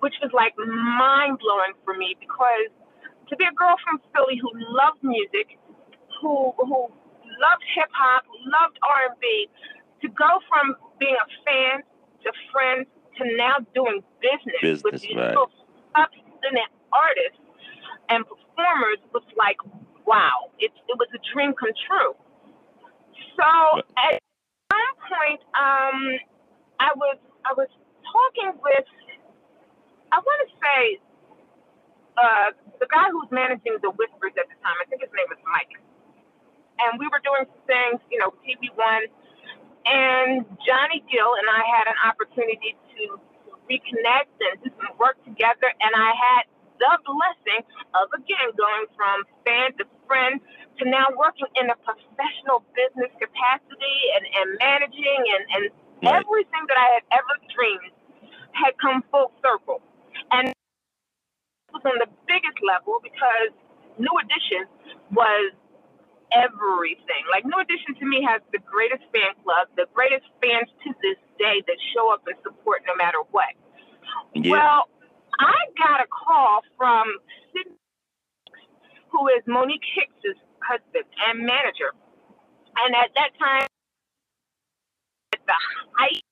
which 0.00 0.14
was 0.20 0.30
like 0.32 0.52
mind 0.60 1.40
blowing 1.40 1.74
for 1.84 1.96
me 1.96 2.16
because 2.20 2.68
to 3.28 3.36
be 3.36 3.44
a 3.48 3.54
girl 3.56 3.80
from 3.80 3.98
Philly 4.12 4.36
who 4.36 4.52
loved 4.54 5.00
music, 5.02 5.56
who 6.20 6.52
who 6.60 6.92
loved 7.40 7.64
hip 7.74 7.88
hop, 7.90 8.28
loved 8.44 8.76
R 8.84 9.08
and 9.08 9.18
B, 9.18 9.48
to 10.02 10.04
to 10.04 10.08
go 10.12 10.36
from 10.52 10.76
being 11.00 11.16
a 11.16 11.28
fan 11.48 11.80
to 12.24 12.30
friends 12.52 12.86
to 13.18 13.36
now 13.36 13.56
doing 13.74 14.02
business, 14.20 14.60
Business, 14.60 14.82
with 14.82 15.02
these 15.02 15.16
right. 15.16 15.36
obstinate 15.94 16.72
artists 16.92 17.40
and 18.08 18.24
performers 18.26 18.98
was 19.12 19.24
like, 19.36 19.56
wow, 20.06 20.50
it, 20.58 20.70
it 20.88 20.96
was 20.98 21.08
a 21.14 21.20
dream 21.32 21.54
come 21.54 21.72
true. 21.86 22.14
So 23.36 23.48
at 23.98 24.20
some 24.70 24.94
point, 25.08 25.40
um, 25.54 25.98
I 26.78 26.90
was 26.94 27.18
I 27.44 27.52
was 27.56 27.68
talking 28.06 28.54
with 28.62 28.86
I 30.12 30.18
want 30.22 30.38
to 30.46 30.50
say 30.62 30.80
uh, 32.14 32.48
the 32.78 32.86
guy 32.86 33.10
who 33.10 33.26
was 33.26 33.30
managing 33.34 33.82
the 33.82 33.90
Whispers 33.90 34.34
at 34.38 34.46
the 34.46 34.56
time. 34.62 34.76
I 34.78 34.86
think 34.86 35.02
his 35.02 35.10
name 35.10 35.26
was 35.26 35.42
Mike, 35.42 35.74
and 36.78 36.98
we 37.02 37.10
were 37.10 37.18
doing 37.26 37.50
things, 37.66 37.98
you 38.10 38.22
know, 38.22 38.30
TV 38.46 38.70
One, 38.78 39.10
and 39.86 40.44
Johnny 40.66 41.04
Gill 41.10 41.32
and 41.40 41.48
I 41.48 41.62
had 41.68 41.86
an 41.88 41.98
opportunity 42.06 42.76
to 42.98 43.02
reconnect 43.70 44.32
and 44.40 44.54
do 44.64 44.70
some 44.78 44.96
work 44.98 45.18
together, 45.24 45.68
and 45.80 45.92
I 45.96 46.12
had 46.16 46.44
the 46.80 46.94
blessing 47.06 47.62
of 47.94 48.10
again 48.16 48.52
going 48.58 48.86
from 48.96 49.24
fan 49.46 49.72
to 49.78 49.84
friend 50.08 50.40
to 50.80 50.84
now 50.88 51.06
working 51.16 51.48
in 51.56 51.70
a 51.70 51.76
professional 51.84 52.64
business 52.74 53.12
capacity 53.20 53.98
and, 54.18 54.24
and 54.26 54.48
managing 54.60 55.20
and, 55.36 55.44
and 55.56 55.64
Right. 56.02 56.20
everything 56.20 56.64
that 56.68 56.78
I 56.78 56.88
had 57.00 57.04
ever 57.18 57.34
dreamed 57.54 57.94
had 58.52 58.72
come 58.80 59.04
full 59.10 59.32
circle. 59.42 59.82
And 60.32 60.48
it 60.50 60.56
was 61.72 61.82
on 61.86 61.98
the 62.00 62.10
biggest 62.28 62.58
level 62.66 62.98
because 63.02 63.52
New 63.98 64.12
Edition 64.22 64.66
was 65.12 65.52
everything. 66.36 67.22
Like 67.30 67.44
New 67.44 67.58
Edition 67.60 67.94
to 67.98 68.04
me 68.06 68.24
has 68.26 68.42
the 68.52 68.60
greatest 68.66 69.04
fan 69.14 69.34
club, 69.42 69.68
the 69.76 69.86
greatest 69.94 70.26
fans 70.42 70.68
to 70.84 70.90
this 71.02 71.18
day 71.38 71.62
that 71.66 71.78
show 71.94 72.12
up 72.12 72.22
and 72.26 72.36
support 72.42 72.82
no 72.86 72.94
matter 72.96 73.18
what. 73.30 73.54
Yeah. 74.34 74.50
Well, 74.52 74.88
I 75.40 75.58
got 75.78 76.00
a 76.00 76.08
call 76.10 76.60
from 76.76 77.06
Sidney, 77.52 77.78
who 79.10 79.28
is 79.34 79.42
Mo'Nique 79.46 79.86
Hicks's 79.94 80.38
husband 80.62 81.06
and 81.28 81.46
manager. 81.46 81.94
And 82.76 82.94
at 82.94 83.10
that 83.14 83.30
time, 83.38 83.66
at 85.32 85.40
the 85.46 85.58
height, 85.94 86.22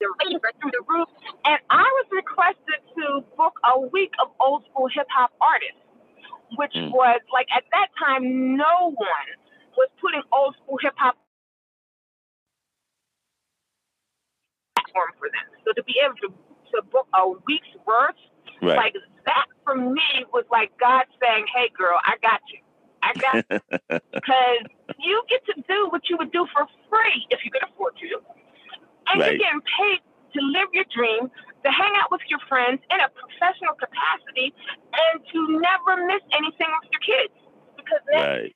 the 0.00 0.08
ratings 0.20 0.40
were 0.42 0.52
through 0.60 0.72
the 0.72 0.84
roof. 0.88 1.08
And 1.44 1.60
I 1.70 1.84
was 2.00 2.06
requested 2.12 2.80
to 2.96 3.24
book 3.36 3.60
a 3.64 3.80
week 3.80 4.12
of 4.22 4.32
old 4.40 4.64
school 4.70 4.88
hip 4.92 5.06
hop 5.08 5.32
artists, 5.40 5.80
which 6.56 6.74
Mm. 6.74 6.90
was 6.92 7.20
like 7.32 7.48
at 7.54 7.64
that 7.72 7.88
time, 7.98 8.56
no 8.56 8.92
one 8.92 9.28
was 9.76 9.88
putting 10.00 10.22
old 10.32 10.56
school 10.56 10.78
hip 10.82 10.94
hop 10.96 11.16
platform 14.76 15.12
for 15.18 15.28
them. 15.30 15.46
So 15.64 15.72
to 15.72 15.82
be 15.84 15.94
able 16.04 16.16
to, 16.26 16.28
to 16.76 16.82
book 16.90 17.08
a 17.16 17.28
week's 17.46 17.72
worth, 17.86 18.16
right. 18.62 18.76
like 18.76 18.94
that 19.26 19.46
for 19.64 19.76
me 19.76 20.24
was 20.32 20.44
like 20.50 20.72
God 20.80 21.04
saying, 21.22 21.46
"Hey, 21.54 21.70
girl, 21.76 21.98
I 22.04 22.16
got 22.22 22.40
you. 22.52 22.60
I 23.02 23.14
got 23.20 23.40
you." 23.50 23.58
because 24.22 24.66
you 24.98 25.22
get 25.28 25.44
to 25.46 25.54
do 25.68 25.88
what 25.90 26.02
you 26.10 26.16
would 26.18 26.32
do 26.32 26.46
for 26.52 26.66
free 26.90 27.26
if 27.30 27.40
you 27.44 27.50
could 27.50 27.64
afford 27.64 27.94
to, 27.98 28.08
and 29.12 29.20
Right. 29.20 29.32
you're 29.32 29.38
getting 29.38 29.62
paid 29.78 30.00
to 30.32 30.40
live 30.40 30.68
your 30.72 30.86
dream, 30.94 31.28
to 31.28 31.68
hang 31.70 31.92
out 32.00 32.10
with 32.10 32.22
your 32.28 32.40
friends 32.48 32.80
in 32.90 32.98
a 33.00 33.08
professional 33.10 33.74
capacity, 33.76 34.54
and 34.92 35.22
to 35.32 35.38
never 35.60 36.06
miss 36.06 36.22
anything 36.32 36.70
with 36.80 36.88
your 36.90 37.04
kids. 37.04 37.34
Because 37.76 38.02
right. 38.12 38.54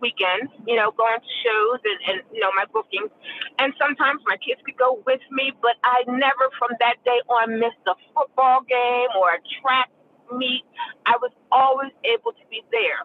weekends, 0.00 0.50
you 0.66 0.76
know, 0.76 0.90
going 0.96 1.20
to 1.20 1.32
shows 1.44 1.80
and, 1.84 1.98
and 2.08 2.18
you 2.32 2.40
know 2.40 2.50
my 2.56 2.64
bookings, 2.72 3.12
and 3.58 3.72
sometimes 3.78 4.20
my 4.26 4.36
kids 4.40 4.60
could 4.64 4.78
go 4.78 5.02
with 5.06 5.22
me, 5.30 5.52
but 5.62 5.76
I 5.84 6.04
never 6.08 6.48
from 6.58 6.74
that 6.80 6.98
day 7.04 7.20
on 7.28 7.58
missed 7.58 7.84
a 7.86 7.94
football 8.14 8.64
game 8.64 9.12
or 9.18 9.36
a 9.36 9.40
track 9.60 9.90
meet. 10.32 10.64
I 11.06 11.16
was 11.20 11.32
always 11.52 11.92
able 12.04 12.32
to 12.32 12.44
be 12.50 12.62
there. 12.70 13.04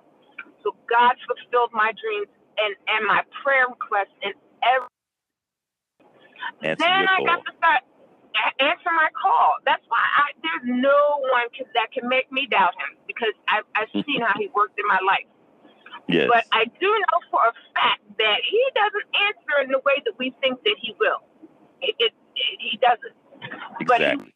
So 0.63 0.75
God 0.89 1.13
fulfilled 1.27 1.71
my 1.73 1.91
dreams 1.93 2.29
and 2.57 2.73
and 2.87 3.05
my 3.05 3.21
prayer 3.43 3.67
requests 3.69 4.15
and 4.23 4.33
every. 4.63 4.94
Answer 6.61 6.83
then 6.83 7.05
I 7.07 7.23
got 7.25 7.45
to 7.45 7.51
start 7.57 7.81
answer 8.59 8.91
my 8.91 9.09
call. 9.15 9.55
That's 9.65 9.83
why 9.87 9.99
I, 9.99 10.35
there's 10.43 10.67
no 10.79 11.23
one 11.31 11.47
can, 11.55 11.65
that 11.73 11.91
can 11.91 12.07
make 12.07 12.31
me 12.31 12.47
doubt 12.49 12.75
him 12.75 12.97
because 13.07 13.33
I, 13.47 13.61
I've 13.75 13.91
seen 14.05 14.21
how 14.21 14.35
he 14.37 14.49
worked 14.53 14.79
in 14.79 14.87
my 14.87 14.99
life. 15.05 15.27
Yes. 16.07 16.29
But 16.29 16.45
I 16.51 16.65
do 16.65 16.85
know 16.85 17.19
for 17.31 17.41
a 17.41 17.53
fact 17.73 18.05
that 18.19 18.39
he 18.45 18.61
doesn't 18.77 19.07
answer 19.25 19.55
in 19.65 19.69
the 19.71 19.81
way 19.85 19.97
that 20.05 20.13
we 20.19 20.35
think 20.41 20.61
that 20.63 20.77
he 20.79 20.93
will. 20.99 21.25
It, 21.81 21.95
it, 21.97 22.13
it, 22.35 22.57
he 22.61 22.77
doesn't. 22.77 23.15
But, 23.87 24.01
he, 24.01 24.05
exactly. 24.05 24.33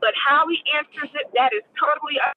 but 0.00 0.12
how 0.16 0.44
he 0.48 0.60
answers 0.76 1.10
it, 1.16 1.32
that 1.34 1.52
is 1.56 1.64
totally 1.80 2.20
up, 2.20 2.36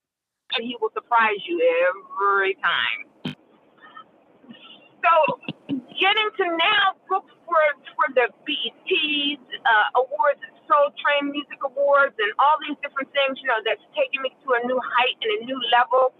and 0.55 0.63
he 0.63 0.77
will 0.79 0.91
surprise 0.93 1.39
you 1.47 1.59
every 1.59 2.55
time. 2.63 3.35
So, 5.05 5.37
getting 5.69 6.29
to 6.41 6.45
now 6.57 6.97
book 7.05 7.29
for 7.45 7.61
for 7.93 8.07
the 8.17 8.27
BETs 8.41 9.37
uh, 9.37 10.01
awards, 10.01 10.41
Music 11.23 11.59
Awards, 11.63 12.15
and 12.19 12.31
all 12.39 12.57
these 12.67 12.77
different 12.83 13.11
things, 13.15 13.39
you 13.39 13.47
know, 13.47 13.59
that's 13.63 13.83
taking 13.95 14.21
me 14.23 14.33
to 14.43 14.47
a 14.55 14.61
new 14.67 14.79
height 14.79 15.17
and 15.21 15.31
a 15.31 15.39
new 15.45 15.59
level. 15.71 16.11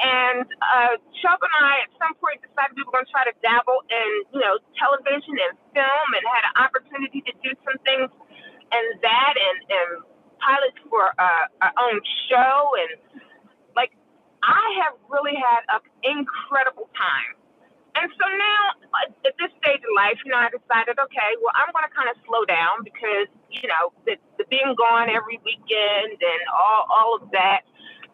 And 0.00 0.46
uh, 0.46 0.96
Chuck 1.20 1.40
and 1.42 1.54
I, 1.60 1.84
at 1.84 1.92
some 2.00 2.14
point, 2.22 2.40
decided 2.40 2.78
we 2.78 2.86
were 2.86 2.94
going 2.94 3.04
to 3.04 3.12
try 3.12 3.26
to 3.26 3.34
dabble 3.44 3.82
in, 3.90 4.10
you 4.32 4.40
know, 4.40 4.56
television 4.78 5.34
and 5.36 5.54
film, 5.74 6.08
and 6.14 6.22
had 6.30 6.44
an 6.48 6.54
opportunity 6.62 7.20
to 7.26 7.32
do 7.42 7.50
some 7.66 7.76
things 7.84 8.08
and 8.72 8.86
that, 9.02 9.34
and 9.36 9.58
and 9.68 9.88
pilots 10.40 10.78
for 10.88 11.12
uh, 11.18 11.44
our 11.60 11.74
own 11.90 12.00
show, 12.30 12.56
and 12.80 12.90
like 13.76 13.92
I 14.42 14.64
have 14.86 14.96
really 15.10 15.36
had 15.36 15.62
an 15.68 15.82
incredible 16.06 16.88
time. 16.96 17.36
And 17.98 18.06
so 18.14 18.26
now, 18.38 18.62
uh, 18.94 19.28
at 19.28 19.34
this 19.36 19.50
stage 19.58 19.82
of 19.82 19.92
life, 19.98 20.16
you 20.24 20.30
know, 20.30 20.38
I 20.38 20.48
decided, 20.48 20.96
okay, 20.96 21.30
well, 21.42 21.52
I'm 21.58 21.68
going 21.74 21.84
to 21.84 21.92
kind 21.92 22.06
of 22.06 22.16
slow 22.22 22.46
down 22.46 22.86
because, 22.86 23.26
you 23.50 23.66
know, 23.66 23.89
being 24.50 24.74
gone 24.76 25.08
every 25.08 25.38
weekend 25.46 26.18
and 26.18 26.42
all, 26.50 26.82
all 26.90 27.10
of 27.22 27.30
that, 27.30 27.62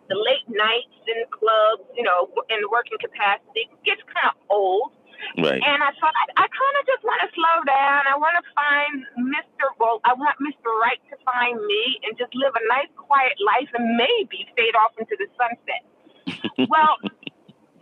the 0.09 0.15
late 0.15 0.47
nights 0.47 0.95
in 1.09 1.17
the 1.25 1.31
clubs, 1.33 1.89
you 1.97 2.05
know, 2.05 2.31
in 2.53 2.61
the 2.63 2.71
working 2.71 3.01
capacity 3.01 3.67
gets 3.83 4.05
kind 4.13 4.31
of 4.31 4.39
old. 4.53 4.95
Right. 5.41 5.59
And 5.59 5.81
I 5.83 5.91
thought, 5.99 6.13
I, 6.13 6.45
I 6.45 6.47
kind 6.47 6.77
of 6.79 6.85
just 6.87 7.03
want 7.03 7.21
to 7.25 7.29
slow 7.33 7.57
down. 7.67 8.05
I 8.07 8.15
want 8.21 8.37
to 8.39 8.45
find 8.53 8.95
Mr. 9.33 9.73
Well, 9.81 9.99
I 10.05 10.13
want 10.15 10.37
Mr. 10.39 10.71
Right 10.71 11.01
to 11.11 11.17
find 11.25 11.57
me 11.57 11.83
and 12.05 12.15
just 12.21 12.31
live 12.37 12.53
a 12.55 12.63
nice, 12.69 12.93
quiet 12.95 13.35
life 13.41 13.73
and 13.75 13.97
maybe 13.97 14.47
fade 14.55 14.77
off 14.77 14.95
into 15.01 15.17
the 15.19 15.27
sunset. 15.35 15.83
well, 16.71 17.01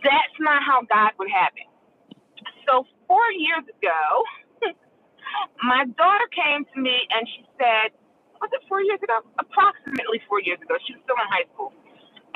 that's 0.01 0.37
not 0.39 0.63
how 0.63 0.81
God 0.87 1.11
would 1.19 1.29
have 1.29 1.53
it. 1.59 1.69
So 2.65 2.87
four 3.07 3.27
years 3.35 3.67
ago, 3.67 4.01
my 5.63 5.85
daughter 5.97 6.27
came 6.33 6.65
to 6.73 6.77
me 6.79 7.07
and 7.13 7.27
she 7.27 7.45
said, 7.59 7.93
was 8.45 8.53
it 8.53 8.63
four 8.69 8.81
years 8.85 9.01
ago? 9.01 9.25
Approximately 9.41 10.21
four 10.29 10.41
years 10.45 10.61
ago. 10.61 10.77
She 10.85 10.93
was 10.93 11.01
still 11.09 11.17
in 11.17 11.29
high 11.33 11.49
school. 11.57 11.73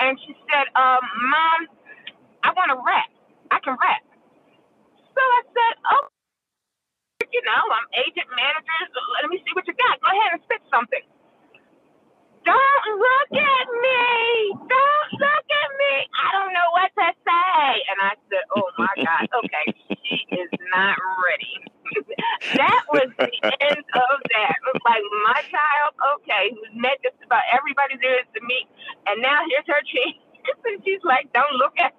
And 0.00 0.18
she 0.26 0.34
said, 0.50 0.66
um, 0.76 1.02
Mom, 1.30 1.60
I 2.44 2.50
want 2.56 2.70
to 2.74 2.78
rap. 2.82 3.10
I 3.50 3.58
can 3.62 3.76
rap. 3.78 4.02
So 4.98 5.22
I 5.22 5.42
said, 5.52 5.74
oh, 5.92 6.06
you 7.32 7.42
know, 7.46 7.62
I'm 7.72 7.88
agent 8.00 8.28
manager. 8.34 8.80
Let 9.22 9.30
me 9.30 9.38
see 9.44 9.52
what 9.54 9.66
you 9.68 9.74
got. 9.78 10.00
Go 10.02 10.08
ahead 10.10 10.38
and 10.38 10.42
spit 10.46 10.62
something. 10.72 11.04
Don't 12.46 12.86
look 12.96 13.32
at 13.36 13.66
me. 13.84 14.02
Don't 14.68 15.12
look 15.20 15.48
at 15.52 15.70
me. 15.76 15.94
I 16.16 16.28
don't 16.32 16.52
know 16.56 16.68
what 16.72 16.90
to 16.96 17.08
say. 17.12 17.66
And 17.92 17.98
I 18.00 18.12
said, 18.32 18.44
oh 18.56 18.68
my 18.78 18.94
God. 19.04 19.24
Okay, 19.44 19.66
she 20.08 20.18
is 20.36 20.50
not 20.72 20.96
ready. 21.26 21.56
that 22.60 22.82
was 22.92 23.08
the 23.18 23.32
end 23.60 23.82
of 23.82 24.16
that. 24.34 24.54
It 24.58 24.64
was 24.70 24.80
like 24.86 25.04
my 25.28 25.40
child, 25.50 25.90
okay, 26.18 26.54
who's 26.54 26.74
met 26.76 26.98
just 27.02 27.18
about 27.24 27.44
everybody 27.52 27.98
there 28.00 28.20
is 28.20 28.28
to 28.34 28.40
meet, 28.46 28.66
and 29.08 29.22
now 29.22 29.42
here's 29.50 29.68
her 29.68 29.82
cheek. 29.92 30.20
and 30.66 30.80
she's 30.84 31.02
like, 31.04 31.30
don't 31.32 31.56
look 31.58 31.74
at 31.78 31.92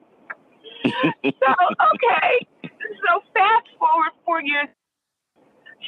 so 1.43 1.51
okay. 1.95 2.31
So 2.63 3.11
fast 3.33 3.69
forward 3.77 4.13
four 4.25 4.41
years, 4.41 4.69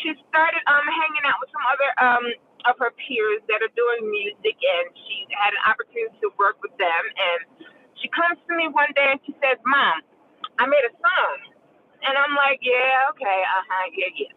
she 0.03 0.13
started 0.29 0.61
um 0.67 0.85
hanging 0.85 1.25
out 1.25 1.39
with 1.41 1.51
some 1.53 1.65
other 1.69 1.89
um 2.01 2.25
of 2.69 2.75
her 2.79 2.91
peers 2.95 3.41
that 3.51 3.59
are 3.63 3.73
doing 3.75 4.09
music, 4.11 4.55
and 4.55 4.85
she 5.07 5.27
had 5.35 5.51
an 5.55 5.63
opportunity 5.67 6.15
to 6.23 6.31
work 6.39 6.59
with 6.63 6.75
them. 6.79 7.03
And 7.17 7.67
she 8.01 8.07
comes 8.13 8.39
to 8.47 8.53
me 8.55 8.69
one 8.71 8.91
day 8.95 9.17
and 9.17 9.21
she 9.25 9.33
says, 9.41 9.59
"Mom, 9.65 10.01
I 10.59 10.67
made 10.67 10.85
a 10.87 10.93
song," 10.97 11.37
and 12.05 12.17
I'm 12.17 12.35
like, 12.35 12.59
"Yeah, 12.61 13.09
okay, 13.15 13.39
uh 13.47 13.63
huh, 13.69 13.87
yeah, 13.95 14.11
yeah." 14.15 14.33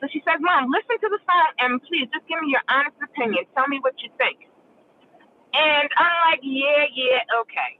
So 0.00 0.08
she 0.12 0.22
says, 0.26 0.38
"Mom, 0.40 0.70
listen 0.70 0.96
to 1.00 1.08
the 1.10 1.20
song 1.26 1.48
and 1.60 1.82
please 1.84 2.08
just 2.12 2.26
give 2.28 2.40
me 2.42 2.50
your 2.52 2.64
honest 2.68 2.96
opinion. 3.02 3.44
Tell 3.56 3.68
me 3.68 3.78
what 3.82 3.94
you 4.02 4.10
think." 4.18 4.48
And 5.54 5.88
I'm 5.96 6.16
like, 6.30 6.40
"Yeah, 6.42 6.86
yeah, 6.94 7.40
okay." 7.42 7.78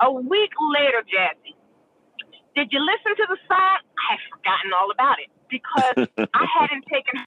A 0.00 0.10
week 0.12 0.52
later, 0.74 1.02
Jazzy, 1.06 1.54
Did 2.56 2.68
you 2.72 2.80
listen 2.80 3.14
to 3.16 3.26
the 3.30 3.38
song? 3.48 3.78
I 3.84 4.04
had 4.14 4.20
forgotten 4.30 4.70
all 4.74 4.90
about 4.90 5.18
it 5.20 5.30
because 5.50 5.94
I 6.34 6.46
hadn't 6.60 6.84
taken 6.90 7.18
her 7.18 7.26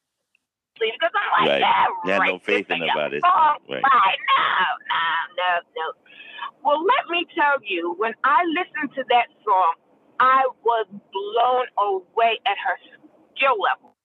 because 0.79 1.11
I'm 1.15 1.31
like, 1.43 1.49
Right. 1.49 1.61
yeah, 1.61 1.85
You 2.05 2.11
had 2.11 2.19
right. 2.19 2.33
no 2.33 2.39
faith 2.39 2.69
in 2.71 2.83
about 2.83 3.13
it. 3.13 3.23
song. 3.23 3.57
Right. 3.69 3.83
Right. 3.83 4.19
No, 4.29 4.43
no, 4.91 5.07
no, 5.39 5.51
no. 5.77 5.87
Well, 6.63 6.81
let 6.83 7.09
me 7.09 7.25
tell 7.35 7.57
you, 7.63 7.95
when 7.97 8.13
I 8.23 8.43
listened 8.55 8.93
to 8.95 9.03
that 9.09 9.27
song, 9.45 9.75
I 10.19 10.47
was 10.65 10.87
blown 10.91 11.67
away 11.77 12.39
at 12.45 12.57
her 12.57 12.77
skill 13.35 13.57
level. 13.61 13.95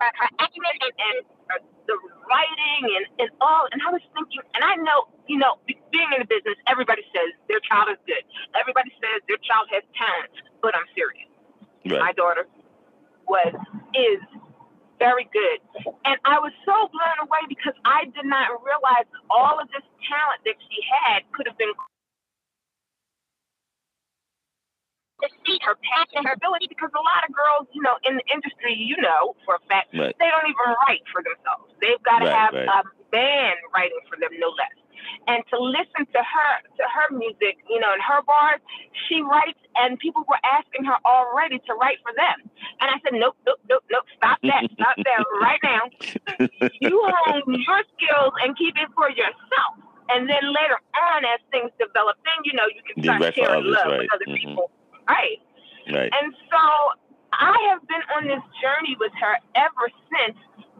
Right. 0.00 0.12
her, 0.18 0.28
acumen 0.40 0.74
and, 0.82 0.94
and 0.98 1.18
the 1.86 1.96
writing 2.26 2.82
and, 2.98 3.06
and 3.20 3.30
all. 3.40 3.68
And 3.72 3.82
I 3.86 3.92
was 3.92 4.02
thinking, 4.14 4.42
and 4.54 4.64
I 4.64 4.76
know, 4.82 5.08
you 5.28 5.38
know, 5.38 5.58
being 5.66 6.10
in 6.14 6.20
the 6.22 6.30
business, 6.30 6.56
everybody 6.68 7.02
says 7.14 7.34
their 7.48 7.60
child 7.66 7.90
is 7.92 8.00
good. 8.06 8.24
Everybody 8.58 8.90
says 8.98 9.22
their 9.28 9.40
child 9.44 9.68
has 9.72 9.84
talent, 9.98 10.34
but 10.62 10.74
I'm 10.74 10.88
serious. 10.96 11.28
My 12.00 12.12
daughter 12.14 12.46
was, 13.28 13.54
is 13.94 14.22
very 14.98 15.28
good. 15.32 15.60
And 16.06 16.18
I 16.24 16.38
was 16.38 16.52
so 16.66 16.74
blown 16.90 17.18
away 17.26 17.42
because 17.48 17.74
I 17.84 18.06
did 18.10 18.26
not 18.26 18.50
realize 18.62 19.06
all 19.30 19.58
of 19.60 19.68
this 19.70 19.84
talent 20.06 20.40
that 20.46 20.58
she 20.70 20.78
had 20.86 21.26
could 21.34 21.46
have 21.46 21.58
been 21.58 21.74
to 25.22 25.28
see 25.46 25.58
her 25.62 25.78
passion, 25.80 26.26
her 26.26 26.34
ability, 26.34 26.66
because 26.68 26.90
a 26.94 27.04
lot 27.06 27.22
of 27.22 27.30
girls, 27.34 27.70
you 27.72 27.82
know, 27.82 27.94
in 28.02 28.18
the 28.18 28.26
industry, 28.32 28.74
you 28.74 28.98
know, 28.98 29.34
for 29.46 29.56
a 29.56 29.62
fact, 29.70 29.94
Right. 29.94 30.14
they 30.18 30.28
don't 30.28 30.46
even 30.50 30.68
write 30.86 31.02
for 31.14 31.22
themselves. 31.22 31.70
They've 31.80 32.02
got 32.02 32.20
to 32.20 32.26
Right, 32.26 32.34
have 32.34 32.54
right. 32.54 32.68
a 32.68 32.82
band 33.10 33.58
writing 33.74 34.02
for 34.10 34.16
them, 34.18 34.30
no 34.38 34.50
less. 34.50 34.74
And 35.26 35.42
to 35.50 35.58
listen 35.58 36.06
to 36.06 36.20
her, 36.22 36.52
to 36.78 36.84
her 36.86 37.08
music, 37.14 37.58
you 37.68 37.78
know, 37.78 37.92
and 37.92 38.02
her 38.02 38.22
bars, 38.22 38.60
she 39.08 39.20
writes, 39.22 39.58
and 39.76 39.98
people 39.98 40.24
were 40.28 40.38
asking 40.44 40.84
her 40.84 40.96
already 41.06 41.58
to 41.66 41.74
write 41.74 41.98
for 42.02 42.12
them. 42.14 42.50
And 42.80 42.90
I 42.90 42.98
said, 43.02 43.14
nope, 43.18 43.36
nope, 43.46 43.58
nope, 43.68 43.82
nope, 43.90 44.04
stop 44.16 44.38
that, 44.42 44.66
stop 44.74 44.96
that 44.96 45.24
right 45.40 45.60
now. 45.62 45.82
You 46.80 46.98
hone 47.02 47.42
your 47.46 47.82
skills 47.94 48.32
and 48.42 48.56
keep 48.56 48.74
it 48.76 48.88
for 48.94 49.10
yourself. 49.10 49.74
And 50.10 50.28
then 50.28 50.42
later 50.42 50.78
on, 50.98 51.24
as 51.24 51.40
things 51.50 51.70
develop, 51.78 52.16
then 52.24 52.42
you 52.44 52.52
know 52.52 52.66
you 52.68 52.82
can 52.82 53.02
start 53.02 53.34
sharing 53.34 53.50
others, 53.64 53.72
love 53.72 53.86
right. 53.92 53.98
with 54.00 54.14
other 54.14 54.26
Mhm. 54.26 54.36
people, 54.36 54.70
right? 55.12 55.38
Right. 55.92 56.12
And 56.12 56.32
so 56.48 56.62
I 57.32 57.56
have 57.70 57.82
been 57.88 58.04
on 58.16 58.22
this 58.24 58.44
journey 58.62 58.96
with 59.00 59.12
her 59.20 59.34
ever 59.56 59.86
since 60.08 60.38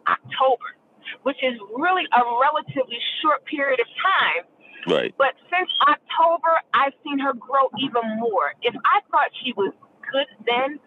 October, 0.08 0.76
which 1.22 1.38
is 1.42 1.58
really 1.76 2.06
a 2.12 2.22
relatively 2.40 2.98
short 3.20 3.44
period 3.46 3.80
of 3.80 3.88
time. 4.00 4.44
Right. 4.88 5.14
But 5.16 5.34
since 5.50 5.70
October, 5.86 6.58
I've 6.74 6.94
seen 7.04 7.18
her 7.20 7.34
grow 7.34 7.70
even 7.78 8.18
more. 8.18 8.54
If 8.62 8.74
I 8.74 9.00
thought 9.10 9.30
she 9.44 9.52
was 9.54 9.72
good 10.10 10.26
then, 10.46 10.78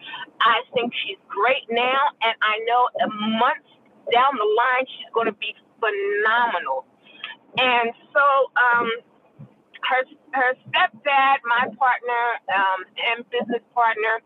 I 0.41 0.61
think 0.73 0.93
she's 1.05 1.19
great 1.27 1.65
now. 1.71 2.11
And 2.21 2.35
I 2.43 2.55
know 2.67 2.81
a 3.03 3.09
month 3.39 3.65
down 4.11 4.35
the 4.37 4.45
line, 4.45 4.85
she's 4.85 5.11
going 5.13 5.27
to 5.27 5.37
be 5.39 5.55
phenomenal. 5.79 6.85
And 7.57 7.91
so, 8.11 8.23
um, 8.59 8.91
her 9.89 10.01
her 10.33 10.49
stepdad, 10.67 11.37
my 11.45 11.69
partner 11.77 12.23
um, 12.51 12.79
and 12.97 13.25
business 13.29 13.63
partner, 13.73 14.21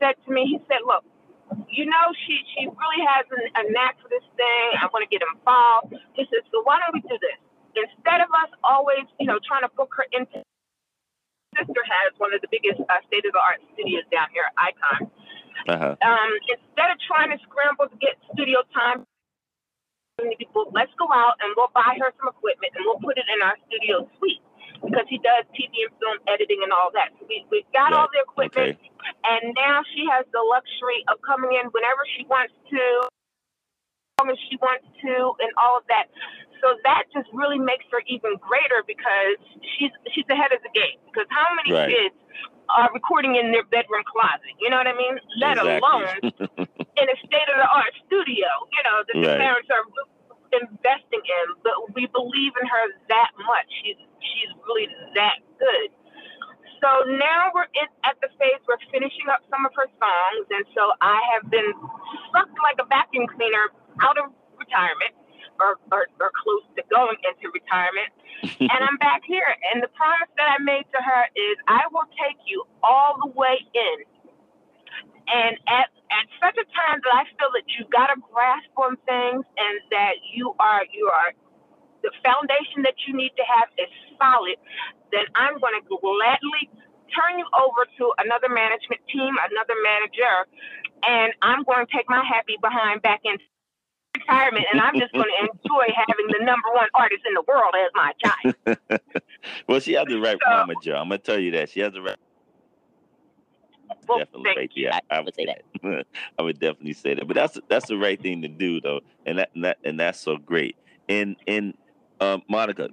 said 0.00 0.16
to 0.24 0.28
me, 0.32 0.48
he 0.48 0.58
said, 0.66 0.82
"Look, 0.84 1.04
you 1.68 1.86
know, 1.86 2.06
she 2.26 2.40
she 2.56 2.66
really 2.66 3.02
has 3.04 3.24
a, 3.28 3.40
a 3.60 3.62
knack 3.70 4.00
for 4.00 4.08
this 4.08 4.24
thing. 4.36 4.68
I 4.80 4.88
want 4.92 5.04
to 5.04 5.10
get 5.12 5.22
involved." 5.22 5.94
He 6.16 6.24
said, 6.32 6.42
"So 6.50 6.64
why 6.64 6.80
don't 6.80 6.94
we 6.96 7.02
do 7.04 7.16
this? 7.20 7.38
Instead 7.76 8.24
of 8.24 8.30
us 8.32 8.50
always, 8.64 9.06
you 9.20 9.28
know, 9.28 9.38
trying 9.44 9.62
to 9.62 9.72
book 9.76 9.92
her 9.96 10.06
into." 10.12 10.42
Sister 11.56 11.80
has 11.80 12.12
one 12.20 12.36
of 12.36 12.44
the 12.44 12.50
biggest 12.52 12.76
uh, 12.76 13.00
state 13.08 13.24
of 13.24 13.32
the 13.32 13.40
art 13.40 13.58
studios 13.72 14.04
down 14.12 14.28
here, 14.36 14.46
Icon. 14.60 15.10
Uh 15.66 15.78
huh. 15.80 15.94
Um, 16.04 16.30
instead 16.44 16.92
of 16.92 17.00
trying 17.08 17.32
to 17.32 17.38
scramble 17.48 17.88
to 17.88 17.98
get 17.98 18.20
studio 18.30 18.62
time, 18.70 19.08
people, 20.36 20.70
let's 20.76 20.92
go 21.00 21.08
out 21.08 21.40
and 21.40 21.56
we'll 21.56 21.72
buy 21.72 21.96
her 21.98 22.12
some 22.20 22.28
equipment 22.28 22.74
and 22.76 22.84
we'll 22.84 23.00
put 23.00 23.16
it 23.16 23.26
in 23.26 23.40
our 23.42 23.56
studio 23.66 24.06
suite 24.20 24.44
because 24.84 25.06
he 25.08 25.18
does 25.18 25.44
TV 25.54 25.86
and 25.86 25.92
film 25.98 26.18
editing 26.28 26.60
and 26.62 26.72
all 26.72 26.90
that. 26.94 27.10
So 27.18 27.26
we 27.28 27.44
we 27.50 27.64
got 27.74 27.92
all 27.92 28.08
the 28.12 28.22
equipment, 28.22 28.78
Okay. 28.78 28.90
and 29.26 29.54
now 29.54 29.82
she 29.94 30.06
has 30.10 30.24
the 30.32 30.42
luxury 30.42 31.04
of 31.08 31.20
coming 31.22 31.56
in 31.58 31.70
whenever 31.74 32.02
she 32.16 32.24
wants 32.26 32.54
to, 32.70 32.84
as 33.06 34.14
long 34.22 34.28
as 34.30 34.40
she 34.50 34.56
wants 34.62 34.86
to, 35.02 35.14
and 35.42 35.50
all 35.58 35.78
of 35.78 35.84
that. 35.88 36.10
So 36.62 36.74
that 36.82 37.06
just 37.14 37.30
really 37.32 37.58
makes 37.58 37.86
her 37.94 38.02
even 38.10 38.34
greater 38.42 38.82
because 38.86 39.38
she's 39.78 39.94
she's 40.14 40.26
ahead 40.30 40.50
of 40.52 40.62
the 40.62 40.72
game. 40.74 40.98
Because 41.06 41.26
how 41.30 41.46
many 41.54 41.70
Right. 41.70 41.90
kids 41.94 42.16
are 42.70 42.90
recording 42.92 43.36
in 43.36 43.50
their 43.52 43.64
bedroom 43.64 44.02
closet? 44.06 44.54
You 44.60 44.70
know 44.70 44.78
what 44.78 44.90
I 44.90 44.96
mean? 44.96 45.18
Let 45.38 45.58
alone 45.58 46.18
in 46.98 47.06
a 47.06 47.16
state 47.22 47.48
of 47.48 47.58
the 47.62 47.68
art 47.70 47.94
studio, 48.06 48.48
you 48.74 48.82
know, 48.82 48.98
that 49.06 49.14
the 49.14 49.22
Right. 49.22 49.38
parents 49.38 49.70
are 49.70 49.86
investing 50.52 51.22
in. 51.22 51.46
But 51.62 51.94
we 51.94 52.06
believe 52.10 52.52
in 52.56 52.66
her 52.66 52.84
that 53.08 53.32
much. 53.44 53.68
She's 53.82 54.00
she's 54.20 54.50
really 54.66 54.88
that 55.14 55.40
good. 55.58 55.90
So 56.78 57.10
now 57.10 57.50
we're 57.54 57.66
in, 57.74 57.90
at 58.06 58.14
the 58.22 58.30
phase 58.38 58.62
we're 58.66 58.78
finishing 58.94 59.26
up 59.26 59.42
some 59.50 59.66
of 59.66 59.74
her 59.74 59.90
songs, 59.98 60.46
and 60.50 60.64
so 60.78 60.94
I 61.02 61.18
have 61.34 61.50
been 61.50 61.74
sucked 62.30 62.54
like 62.62 62.78
a 62.78 62.86
vacuum 62.86 63.26
cleaner 63.26 63.74
out 63.98 64.14
of 64.14 64.30
retirement, 64.54 65.14
or 65.58 65.82
or, 65.90 66.06
or 66.22 66.30
close 66.38 66.62
to 66.78 66.82
going 66.86 67.18
into 67.26 67.50
retirement, 67.50 68.10
and 68.70 68.80
I'm 68.80 68.98
back 69.02 69.26
here. 69.26 69.50
And 69.74 69.82
the 69.82 69.90
promise 69.98 70.30
that 70.38 70.54
I 70.54 70.62
made 70.62 70.86
to 70.94 71.00
her 71.02 71.22
is 71.34 71.58
I 71.66 71.82
will 71.90 72.06
take 72.14 72.38
you 72.46 72.62
all 72.86 73.18
the 73.18 73.30
way 73.34 73.58
in. 73.74 74.06
And 75.28 75.56
at, 75.68 75.92
at 76.10 76.24
such 76.40 76.56
a 76.56 76.66
time 76.72 77.00
that 77.04 77.12
I 77.12 77.24
feel 77.36 77.52
that 77.52 77.66
you've 77.68 77.90
got 77.92 78.08
a 78.10 78.16
grasp 78.20 78.72
on 78.76 78.96
things 79.04 79.44
and 79.44 79.74
that 79.92 80.20
you 80.32 80.54
are 80.58 80.82
you 80.92 81.10
are 81.12 81.32
the 82.02 82.10
foundation 82.24 82.82
that 82.86 82.94
you 83.06 83.14
need 83.16 83.32
to 83.36 83.44
have 83.44 83.68
is 83.76 83.90
solid, 84.16 84.56
then 85.12 85.26
I'm 85.34 85.58
going 85.58 85.74
to 85.76 85.82
gladly 85.88 86.70
turn 87.10 87.38
you 87.38 87.46
over 87.56 87.82
to 87.98 88.04
another 88.22 88.48
management 88.48 89.00
team, 89.10 89.34
another 89.50 89.74
manager, 89.82 90.46
and 91.02 91.32
I'm 91.42 91.64
going 91.64 91.86
to 91.86 91.90
take 91.90 92.08
my 92.08 92.22
happy 92.22 92.56
behind 92.62 93.02
back 93.02 93.20
into 93.24 93.42
retirement, 94.14 94.66
and 94.72 94.80
I'm 94.80 94.98
just 94.98 95.12
going 95.12 95.26
to 95.26 95.38
enjoy 95.48 95.86
having 96.06 96.26
the 96.28 96.44
number 96.44 96.68
one 96.74 96.88
artist 96.94 97.22
in 97.26 97.34
the 97.34 97.44
world 97.48 97.74
as 97.74 97.90
my 97.94 98.12
child. 98.22 99.00
well, 99.68 99.80
she 99.80 99.94
has 99.94 100.06
the 100.06 100.20
right 100.20 100.38
So- 100.38 100.50
mama, 100.50 100.74
Joe. 100.82 100.96
I'm 100.96 101.08
gonna 101.08 101.18
tell 101.18 101.38
you 101.38 101.50
that 101.52 101.70
she 101.70 101.80
has 101.80 101.92
the 101.92 102.02
right. 102.02 102.16
Well, 104.08 104.18
definitely 104.18 104.52
right 104.56 104.70
there. 104.74 105.00
I, 105.10 105.20
would 105.20 105.34
say 105.34 105.46
that. 105.46 106.06
I 106.38 106.42
would 106.42 106.58
definitely 106.58 106.94
say 106.94 107.14
that. 107.14 107.26
But 107.26 107.34
that's 107.34 107.58
that's 107.68 107.86
the 107.86 107.98
right 107.98 108.20
thing 108.20 108.42
to 108.42 108.48
do, 108.48 108.80
though, 108.80 109.00
and 109.26 109.38
that 109.38 109.50
and, 109.54 109.64
that, 109.64 109.78
and 109.84 110.00
that's 110.00 110.20
so 110.20 110.36
great. 110.36 110.76
And 111.08 111.36
and 111.46 111.74
um, 112.20 112.42
Monica, 112.48 112.88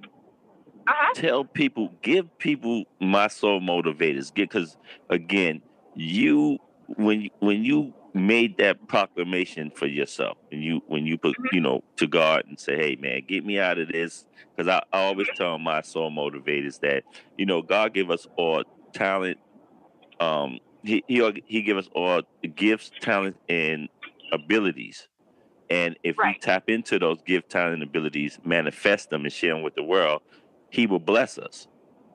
Uh-huh. 0.88 1.12
tell 1.16 1.44
people, 1.44 1.92
give 2.02 2.26
people 2.38 2.84
my 3.00 3.28
soul 3.28 3.60
motivators, 3.60 4.32
because 4.32 4.76
again, 5.10 5.62
you 5.94 6.58
when 6.96 7.22
you, 7.22 7.30
when 7.40 7.64
you 7.64 7.92
made 8.14 8.56
that 8.58 8.86
proclamation 8.88 9.70
for 9.70 9.86
yourself, 9.86 10.38
and 10.52 10.62
you 10.62 10.80
when 10.86 11.04
you 11.06 11.18
put 11.18 11.36
Mhm. 11.38 11.52
you 11.52 11.60
know 11.60 11.82
to 11.96 12.06
God 12.06 12.44
and 12.46 12.58
say, 12.58 12.76
hey 12.76 12.96
man, 12.96 13.22
get 13.26 13.44
me 13.44 13.58
out 13.58 13.78
of 13.78 13.88
this, 13.88 14.24
because 14.56 14.68
I, 14.68 14.82
I 14.96 15.04
always 15.04 15.28
tell 15.36 15.58
my 15.58 15.80
soul 15.82 16.10
motivators 16.10 16.80
that 16.80 17.04
you 17.36 17.46
know 17.46 17.62
God 17.62 17.92
give 17.94 18.10
us 18.10 18.26
all 18.36 18.62
talent. 18.94 19.38
Um, 20.20 20.60
he 20.86 21.04
he 21.08 21.42
he 21.46 21.62
give 21.62 21.76
us 21.76 21.88
all 21.94 22.22
gifts, 22.54 22.90
talents, 23.00 23.38
and 23.48 23.88
abilities. 24.32 25.08
And 25.68 25.96
if 26.04 26.16
we 26.16 26.38
tap 26.40 26.70
into 26.70 26.98
those 26.98 27.20
gift, 27.22 27.50
talent, 27.50 27.74
and 27.74 27.82
abilities, 27.82 28.38
manifest 28.44 29.10
them, 29.10 29.24
and 29.24 29.32
share 29.32 29.54
them 29.54 29.62
with 29.62 29.74
the 29.74 29.82
world, 29.82 30.22
He 30.70 30.86
will 30.86 31.00
bless 31.00 31.38
us. 31.38 31.66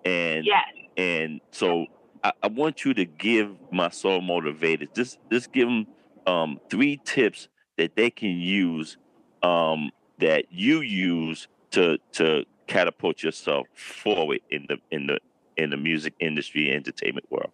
And 0.06 0.46
Yes. 0.46 0.68
and 0.98 1.42
so 1.52 1.88
I, 2.24 2.32
I 2.44 2.48
want 2.48 2.86
you 2.86 2.94
to 2.94 3.06
give 3.06 3.56
my 3.72 3.90
soul 3.90 4.22
motivators 4.22 4.94
just 4.96 5.20
just 5.32 5.52
give 5.52 5.68
them 5.68 5.88
um, 6.28 6.60
three 6.70 7.02
tips 7.04 7.50
that 7.78 7.96
they 7.96 8.10
can 8.10 8.40
use 8.40 8.98
um, 9.44 9.92
that 10.20 10.46
you 10.52 10.82
use 10.82 11.48
to 11.72 11.98
to 12.14 12.46
catapult 12.68 13.24
yourself 13.24 13.68
forward 13.76 14.40
in 14.50 14.66
the 14.70 14.78
in 14.92 15.08
the 15.08 15.20
in 15.58 15.70
the 15.72 15.78
music 15.78 16.14
industry 16.20 16.72
entertainment 16.72 17.26
world. 17.30 17.52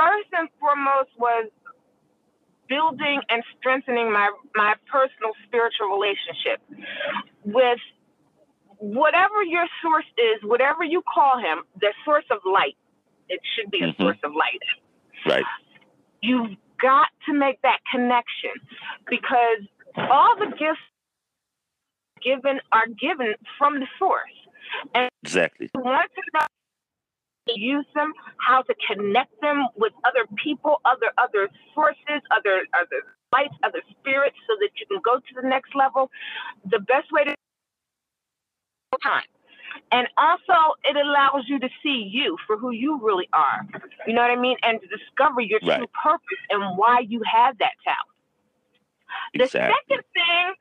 First 0.00 0.28
and 0.32 0.48
foremost 0.58 1.10
was 1.18 1.50
building 2.68 3.20
and 3.28 3.42
strengthening 3.58 4.12
my 4.12 4.30
my 4.54 4.74
personal 4.90 5.32
spiritual 5.46 5.88
relationship 5.88 6.60
with 7.44 7.80
whatever 8.78 9.42
your 9.42 9.66
source 9.82 10.08
is, 10.16 10.42
whatever 10.42 10.82
you 10.84 11.02
call 11.02 11.38
him, 11.38 11.64
the 11.80 11.92
source 12.04 12.24
of 12.30 12.38
light. 12.50 12.76
It 13.28 13.40
should 13.54 13.70
be 13.70 13.82
a 13.82 13.88
Mhm. 13.88 13.96
source 13.98 14.18
of 14.24 14.34
light. 14.34 14.62
Right. 15.26 15.44
You've 16.22 16.56
got 16.78 17.08
to 17.26 17.34
make 17.34 17.60
that 17.62 17.80
connection 17.90 18.52
because 19.06 19.60
all 19.96 20.36
the 20.36 20.46
gifts 20.46 20.80
given 22.22 22.60
are 22.72 22.86
given 22.86 23.34
from 23.58 23.80
the 23.80 23.88
source. 23.98 24.30
Exactly. 25.24 25.68
You 25.74 25.80
want 25.82 26.10
to 26.14 26.22
know 26.32 26.46
to 27.54 27.60
use 27.60 27.86
them, 27.94 28.12
how 28.38 28.62
to 28.62 28.74
connect 28.86 29.40
them 29.40 29.68
with 29.76 29.92
other 30.04 30.26
people, 30.42 30.80
other 30.84 31.10
other 31.18 31.48
sources, 31.74 32.22
other 32.30 32.62
other 32.74 33.14
lights, 33.32 33.54
other 33.64 33.82
spirits, 33.90 34.36
so 34.46 34.54
that 34.60 34.70
you 34.78 34.86
can 34.86 35.00
go 35.04 35.18
to 35.18 35.42
the 35.42 35.48
next 35.48 35.74
level. 35.74 36.10
The 36.70 36.80
best 36.80 37.12
way 37.12 37.24
to 37.24 37.34
time. 39.02 39.24
And 39.92 40.08
also, 40.18 40.74
it 40.84 40.96
allows 40.96 41.44
you 41.48 41.58
to 41.60 41.68
see 41.82 42.08
you 42.12 42.36
for 42.46 42.56
who 42.56 42.70
you 42.70 43.00
really 43.02 43.28
are. 43.32 43.66
You 44.06 44.14
know 44.14 44.22
what 44.22 44.30
I 44.30 44.36
mean? 44.36 44.56
And 44.62 44.80
to 44.80 44.86
discover 44.86 45.40
your 45.40 45.60
Right. 45.62 45.78
true 45.78 45.88
purpose 46.02 46.38
and 46.50 46.76
why 46.78 47.00
you 47.00 47.22
have 47.30 47.58
that 47.58 47.72
talent. 47.84 48.18
The 49.34 49.44
Exactly. 49.44 49.96
second 49.96 50.04
thing 50.14 50.54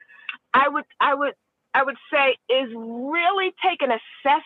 I 0.53 0.69
would 0.69 0.85
I 0.99 1.13
would 1.13 1.33
I 1.73 1.83
would 1.83 1.97
say 2.11 2.37
is 2.49 2.69
really 2.75 3.53
take 3.63 3.81
an 3.81 3.91
assess 3.91 4.43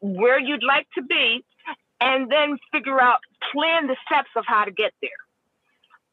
where 0.00 0.38
you'd 0.38 0.62
like 0.62 0.86
to 0.96 1.02
be 1.02 1.44
and 2.00 2.30
then 2.30 2.58
figure 2.72 3.00
out 3.00 3.18
plan 3.52 3.86
the 3.86 3.96
steps 4.06 4.30
of 4.36 4.44
how 4.46 4.64
to 4.64 4.70
get 4.70 4.92
there. 5.00 5.10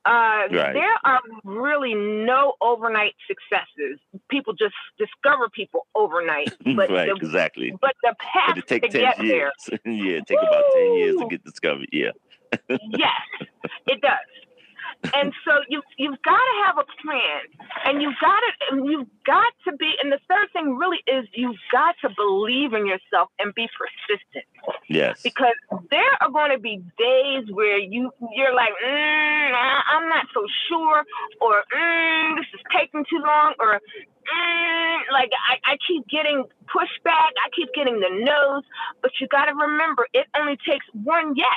Uh, 0.04 0.48
Right. 0.52 0.74
There 0.74 0.98
are 1.06 1.22
really 1.44 1.94
no 1.94 2.56
overnight 2.60 3.14
successes. 3.28 4.00
People 4.30 4.54
just 4.54 4.74
discover 4.98 5.48
people 5.50 5.86
overnight, 5.94 6.50
but 6.76 6.90
right, 6.90 7.08
the, 7.08 7.16
exactly. 7.16 7.72
but 7.80 7.94
the 8.02 8.16
path 8.20 8.48
But 8.48 8.58
it 8.58 8.68
to 8.68 8.80
takes 8.80 8.94
get 8.96 9.18
10 9.18 9.28
there 9.28 9.52
yeah, 9.86 10.18
it 10.18 10.28
take 10.28 10.40
about 10.40 10.64
10 10.74 10.94
years 10.96 11.18
to 11.18 11.28
get 11.30 11.44
discovered. 11.44 11.90
Yeah. 11.92 12.12
yes, 12.70 13.48
it 13.88 14.02
does. 14.02 15.12
And 15.14 15.34
so 15.46 15.60
you 15.70 15.82
you've 16.02 16.22
got 16.24 16.42
to 16.50 16.56
have 16.66 16.78
a 16.82 16.88
plan, 17.06 17.42
and 17.86 18.02
you've 18.02 18.18
got 18.22 18.40
to 18.42 18.78
you've 18.90 19.08
got 19.26 19.54
to 19.68 19.72
be. 19.78 19.90
And 20.02 20.12
the 20.12 20.20
third 20.30 20.48
thing 20.54 20.76
really 20.78 21.02
is 21.08 21.28
you've 21.34 21.62
got 21.72 21.96
to 22.02 22.10
believe 22.18 22.74
in 22.74 22.86
yourself 22.88 23.30
and 23.40 23.54
be 23.54 23.68
persistent 23.78 24.46
Yes. 24.90 25.22
because 25.24 25.56
there 25.92 26.14
are 26.22 26.32
going 26.32 26.52
to 26.52 26.60
be 26.60 26.82
days 26.98 27.46
where 27.52 27.78
you 27.78 28.12
you're 28.34 28.56
like, 28.56 28.74
mm, 28.84 29.52
I'm 29.94 30.10
not 30.10 30.26
so 30.34 30.46
sure, 30.70 31.04
or 31.42 31.64
mm, 31.76 32.36
this 32.38 32.48
is 32.54 32.62
taking 32.78 33.06
too 33.10 33.22
long, 33.22 33.54
or 33.60 33.80
mm, 33.80 34.98
like 35.14 35.32
I, 35.50 35.74
I 35.74 35.78
keep 35.88 36.08
getting 36.10 36.44
pushback, 36.68 37.32
I 37.46 37.50
keep 37.56 37.70
getting 37.76 38.00
the 38.00 38.10
no's. 38.26 38.64
But 39.02 39.12
you 39.20 39.28
got 39.28 39.46
to 39.46 39.54
remember, 39.54 40.08
it 40.14 40.28
only 40.38 40.58
takes 40.68 40.86
one 41.04 41.36
yes 41.36 41.48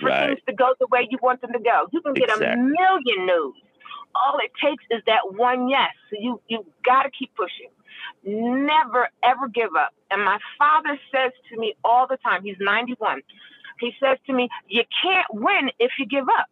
for 0.00 0.08
Right. 0.10 0.30
things 0.30 0.40
to 0.48 0.54
go 0.54 0.74
the 0.80 0.88
way 0.90 1.06
you 1.10 1.18
want 1.22 1.40
them 1.40 1.52
to 1.52 1.58
go. 1.60 1.86
You 1.92 2.00
can 2.02 2.14
get 2.14 2.28
a 2.30 2.38
million 2.56 3.26
no's. 3.26 3.54
All 4.14 4.38
it 4.38 4.52
takes 4.62 4.84
is 4.90 5.02
that 5.06 5.34
one 5.34 5.68
yes. 5.68 5.90
So 6.10 6.16
you 6.20 6.40
you 6.48 6.64
got 6.84 7.04
to 7.04 7.10
keep 7.10 7.34
pushing. 7.36 7.70
Never 8.24 9.08
ever 9.24 9.48
give 9.48 9.74
up. 9.78 9.94
And 10.10 10.24
my 10.24 10.38
father 10.58 10.98
says 11.12 11.32
to 11.50 11.58
me 11.58 11.74
all 11.84 12.06
the 12.08 12.18
time. 12.18 12.44
He's 12.44 12.56
91. 12.60 13.22
He 13.80 13.92
says 14.00 14.18
to 14.26 14.32
me, 14.32 14.48
"You 14.68 14.84
can't 15.02 15.26
win 15.32 15.70
if 15.78 15.92
you 15.98 16.06
give 16.06 16.28
up. 16.38 16.48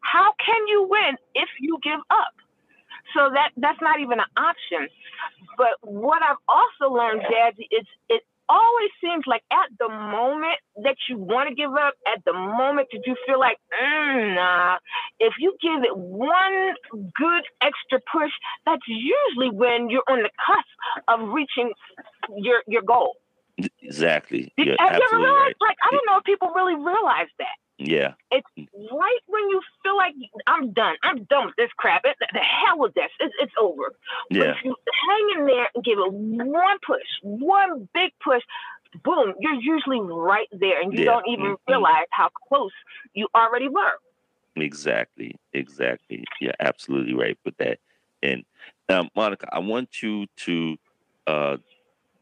How 0.00 0.32
can 0.44 0.66
you 0.68 0.86
win 0.88 1.16
if 1.34 1.48
you 1.60 1.78
give 1.82 2.00
up?" 2.10 2.34
So 3.14 3.30
that 3.34 3.50
that's 3.56 3.80
not 3.82 4.00
even 4.00 4.20
an 4.20 4.30
option. 4.36 4.88
But 5.58 5.76
what 5.82 6.22
I've 6.22 6.42
also 6.48 6.92
learned, 6.94 7.22
Daddy, 7.30 7.68
is 7.70 7.86
it 8.08 8.22
always 8.48 8.90
seems 9.00 9.24
like 9.26 9.42
at 9.50 9.70
the 9.78 9.88
moment 9.88 10.58
that 10.82 10.96
you 11.08 11.18
want 11.18 11.48
to 11.48 11.54
give 11.54 11.72
up, 11.72 11.94
at 12.06 12.24
the 12.24 12.32
moment 12.32 12.88
that 12.92 13.02
you 13.06 13.16
feel 13.26 13.40
like, 13.40 13.58
mm, 13.82 14.34
nah, 14.34 14.78
if 15.18 15.34
you 15.38 15.56
give 15.60 15.82
it 15.84 15.96
one 15.96 16.74
good 16.92 17.44
extra 17.62 18.00
push, 18.12 18.32
that's 18.64 18.86
usually 18.86 19.50
when 19.50 19.90
you're 19.90 20.06
on 20.08 20.22
the 20.22 20.30
cusp 20.38 21.08
of 21.08 21.28
reaching 21.30 21.72
your 22.36 22.62
your 22.66 22.82
goal. 22.82 23.16
Exactly. 23.82 24.52
Did- 24.56 24.76
have 24.78 24.96
you 24.96 25.08
ever 25.10 25.16
realized? 25.16 25.40
right. 25.40 25.54
Like, 25.60 25.76
I 25.82 25.90
don't 25.90 26.06
know 26.06 26.18
if 26.18 26.24
people 26.24 26.52
really 26.54 26.74
realize 26.74 27.28
that. 27.38 27.56
Yeah. 27.78 28.14
It's 28.30 28.46
right 28.56 29.20
when 29.26 29.48
you 29.50 29.60
feel 29.82 29.96
like 29.96 30.14
I'm 30.46 30.72
done. 30.72 30.96
I'm 31.02 31.24
done 31.24 31.46
with 31.46 31.56
this 31.56 31.70
crap. 31.76 32.02
It, 32.04 32.16
the 32.32 32.38
hell 32.40 32.78
with 32.78 32.94
this. 32.94 33.10
It's, 33.20 33.34
it's 33.40 33.52
over. 33.60 33.92
But 34.30 34.38
Yeah. 34.38 34.50
if 34.52 34.56
you 34.64 34.74
hang 35.08 35.40
in 35.40 35.46
there 35.46 35.68
and 35.74 35.84
give 35.84 35.98
it 35.98 36.12
one 36.12 36.78
push, 36.86 37.06
one 37.22 37.88
big 37.94 38.12
push, 38.24 38.42
boom, 39.04 39.34
you're 39.40 39.54
usually 39.60 40.00
right 40.00 40.48
there, 40.52 40.80
and 40.80 40.92
you 40.92 41.00
Yeah. 41.00 41.04
don't 41.06 41.28
even 41.28 41.56
Mhm. 41.56 41.58
realize 41.68 42.06
how 42.10 42.30
close 42.48 42.72
you 43.12 43.28
already 43.34 43.68
were. 43.68 43.98
Exactly. 44.56 45.36
Exactly. 45.52 46.24
You're 46.40 46.54
absolutely 46.60 47.14
right 47.14 47.38
with 47.44 47.56
that. 47.58 47.78
And 48.22 48.44
um, 48.88 49.10
Monica, 49.14 49.46
I 49.52 49.58
want 49.58 50.02
you 50.02 50.26
to 50.38 50.76
uh, 51.26 51.56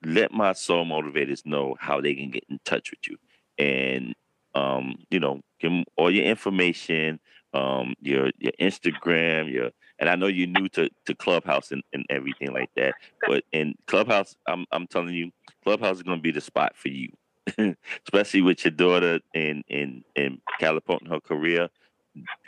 let 0.04 0.32
my 0.32 0.52
soul 0.52 0.84
motivators 0.84 1.46
know 1.46 1.76
how 1.78 2.00
they 2.00 2.14
can 2.14 2.30
get 2.30 2.44
in 2.48 2.58
touch 2.64 2.90
with 2.90 3.00
you, 3.08 3.16
and 3.64 4.14
um, 4.54 4.96
you 5.10 5.20
know, 5.20 5.40
give 5.60 5.70
them 5.72 5.84
all 5.96 6.10
your 6.10 6.24
information, 6.24 7.20
um, 7.54 7.94
your 8.00 8.30
your 8.38 8.52
Instagram, 8.60 9.52
your 9.52 9.70
and 9.98 10.08
I 10.10 10.16
know 10.16 10.26
you're 10.26 10.48
new 10.48 10.68
to, 10.70 10.90
to 11.06 11.14
Clubhouse 11.14 11.72
and, 11.72 11.82
and 11.92 12.04
everything 12.10 12.52
like 12.52 12.70
that. 12.76 12.96
But 13.26 13.44
in 13.52 13.74
Clubhouse, 13.86 14.36
I'm 14.48 14.66
I'm 14.72 14.86
telling 14.86 15.14
you, 15.14 15.30
Clubhouse 15.64 15.96
is 15.98 16.02
gonna 16.02 16.20
be 16.20 16.32
the 16.32 16.40
spot 16.40 16.74
for 16.76 16.88
you. 16.88 17.10
Especially 18.06 18.42
with 18.42 18.64
your 18.64 18.72
daughter 18.72 19.20
in 19.34 19.62
in 19.68 20.02
in 20.16 20.40
catapulting 20.60 21.10
her 21.10 21.20
career. 21.20 21.68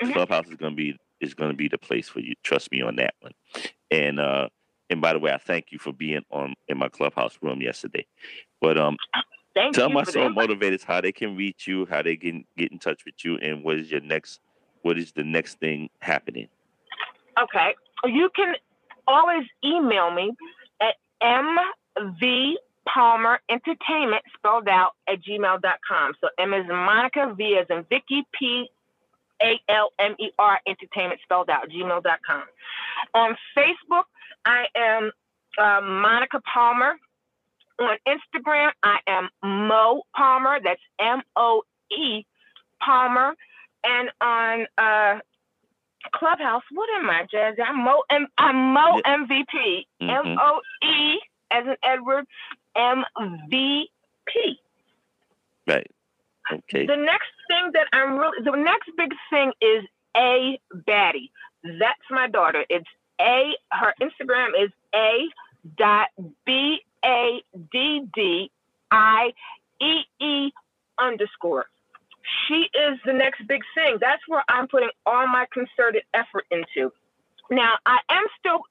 Mhm. 0.03 0.13
Clubhouse 0.13 0.49
is 0.49 0.57
gonna 0.57 0.75
be 0.75 0.97
is 1.21 1.35
gonna 1.35 1.55
be 1.55 1.69
the 1.69 1.79
place 1.79 2.09
for 2.09 2.21
you. 2.21 2.35
Trust 2.45 2.73
me 2.73 2.83
on 2.83 2.97
that 2.97 3.15
one. 3.21 3.33
And 3.91 4.21
uh 4.21 4.49
and 4.91 5.01
by 5.01 5.13
the 5.15 5.19
way, 5.21 5.33
I 5.33 5.39
thank 5.39 5.67
you 5.73 5.79
for 5.79 5.93
being 5.93 6.23
on 6.31 6.55
in 6.69 6.79
my 6.79 6.89
clubhouse 6.89 7.39
room 7.43 7.63
yesterday. 7.63 8.07
But 8.61 8.79
um 8.79 8.97
Thank 9.57 9.75
tell 9.75 9.89
my 9.89 10.05
soul 10.05 10.29
motivators 10.29 10.85
how 10.85 11.01
they 11.01 11.13
can 11.13 11.35
reach 11.35 11.67
you, 11.67 11.87
how 11.87 12.03
they 12.03 12.17
can 12.17 12.45
get 12.59 12.71
in 12.73 12.79
touch 12.79 13.07
with 13.07 13.25
you, 13.25 13.39
and 13.39 13.65
what 13.65 13.79
is 13.79 13.91
your 13.91 14.03
next 14.03 14.41
what 14.83 14.99
is 14.99 15.13
the 15.13 15.25
next 15.25 15.59
thing 15.59 15.89
happening? 16.01 16.49
Okay. 17.43 17.75
You 18.05 18.29
can 18.37 18.55
always 19.09 19.47
email 19.65 20.11
me 20.11 20.33
at 20.81 20.95
mv 21.23 22.53
palmer 22.87 23.41
entertainment 23.49 24.23
spelled 24.37 24.69
out 24.69 24.93
at 25.09 25.23
gmail.com. 25.25 26.13
So 26.21 26.29
M 26.39 26.53
is 26.53 26.67
Monica, 26.69 27.35
V 27.35 27.59
as 27.59 27.67
in 27.71 27.85
Vicky, 27.89 28.27
P 28.39 28.69
A 29.43 29.59
L 29.71 29.91
M 29.99 30.15
E 30.21 30.31
R 30.39 30.61
entertainment 30.69 31.21
spelled 31.25 31.49
out 31.49 31.71
gmail.com. 31.71 32.43
On 33.15 33.37
Facebook, 33.57 34.05
I 34.45 34.67
am 34.77 35.11
uh, 35.59 35.81
Monica 35.81 36.41
Palmer. 36.53 36.97
On 37.79 37.97
Instagram, 38.09 38.71
I 38.83 38.99
am 39.07 39.29
Mo 39.43 40.03
Palmer. 40.15 40.59
That's 40.63 40.81
M 40.99 41.21
O 41.37 41.63
E 41.93 42.25
Palmer. 42.83 43.35
And 43.85 44.11
on 44.21 44.67
uh, 44.79 45.19
Clubhouse, 46.13 46.63
what 46.73 46.89
am 46.99 47.11
I, 47.11 47.27
Jazzy? 47.33 47.61
I'm 47.67 47.85
Mo, 47.85 48.03
M- 48.11 48.29
I'm 48.39 48.73
Mo. 48.73 49.01
MVP. 49.07 49.87
Mhm. 50.03 50.27
M 50.27 50.39
O 50.41 50.61
E 50.83 51.19
as 51.51 51.65
in 51.67 51.77
Edward, 51.83 52.25
M 52.77 53.05
V 53.51 53.91
P. 54.27 54.59
Right. 55.67 55.91
Okay. 56.53 56.87
The 56.87 56.97
next 56.97 57.29
thing 57.49 57.71
that 57.75 57.87
I'm 57.93 58.17
really, 58.17 58.43
the 58.45 58.57
next 58.57 58.91
big 58.97 59.13
thing 59.31 59.53
is 59.61 59.85
A 60.17 60.59
Baddie. 60.89 61.31
That's 61.63 62.01
my 62.11 62.29
daughter. 62.29 62.65
It's 62.71 62.87
A, 63.21 63.57
her 63.73 63.93
Instagram 64.01 64.51
is 64.61 64.71
A 64.95 65.29
dot 65.77 66.09
B 66.45 66.79
A 67.07 67.43
D 67.73 68.03
D 68.15 68.51
I 68.91 69.33
E 69.81 70.01
E 70.21 70.53
underscore. 70.99 71.67
She 72.47 72.67
is 72.75 72.99
the 73.05 73.13
next 73.13 73.47
big 73.47 73.63
thing. 73.75 73.99
That's 74.01 74.23
where 74.27 74.43
I'm 74.49 74.67
putting 74.69 74.91
all 75.05 75.27
my 75.29 75.47
concerted 75.53 76.03
effort 76.13 76.45
into. 76.51 76.93
Now, 77.51 77.75
I 77.87 77.99
am 78.11 78.25
still 78.41 78.63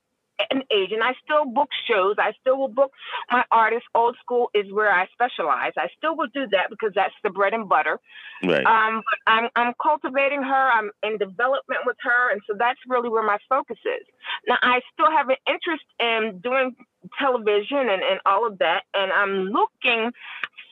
an 0.49 0.63
agent. 0.71 1.01
I 1.01 1.13
still 1.23 1.45
book 1.45 1.69
shows. 1.87 2.15
I 2.17 2.33
still 2.41 2.57
will 2.57 2.69
book 2.69 2.91
my 3.31 3.43
artists. 3.51 3.87
Old 3.95 4.15
school 4.21 4.49
is 4.53 4.71
where 4.71 4.91
I 4.91 5.07
specialize. 5.13 5.73
I 5.77 5.87
still 5.97 6.15
will 6.15 6.27
do 6.33 6.47
that 6.51 6.69
because 6.69 6.91
that's 6.95 7.13
the 7.23 7.29
bread 7.29 7.53
and 7.53 7.67
butter. 7.67 7.99
Right. 8.43 8.65
Um, 8.65 9.01
but 9.09 9.31
I'm 9.31 9.49
I'm 9.55 9.73
cultivating 9.81 10.43
her. 10.43 10.71
I'm 10.71 10.91
in 11.03 11.17
development 11.17 11.81
with 11.85 11.97
her, 12.01 12.31
and 12.31 12.41
so 12.47 12.55
that's 12.57 12.79
really 12.87 13.09
where 13.09 13.25
my 13.25 13.37
focus 13.49 13.77
is. 13.85 14.07
Now, 14.47 14.57
I 14.61 14.81
still 14.93 15.11
have 15.11 15.29
an 15.29 15.37
interest 15.47 15.85
in 15.99 16.39
doing 16.43 16.75
television 17.19 17.77
and, 17.77 18.01
and 18.01 18.19
all 18.25 18.47
of 18.47 18.57
that, 18.59 18.83
and 18.93 19.11
I'm 19.11 19.47
looking 19.47 20.11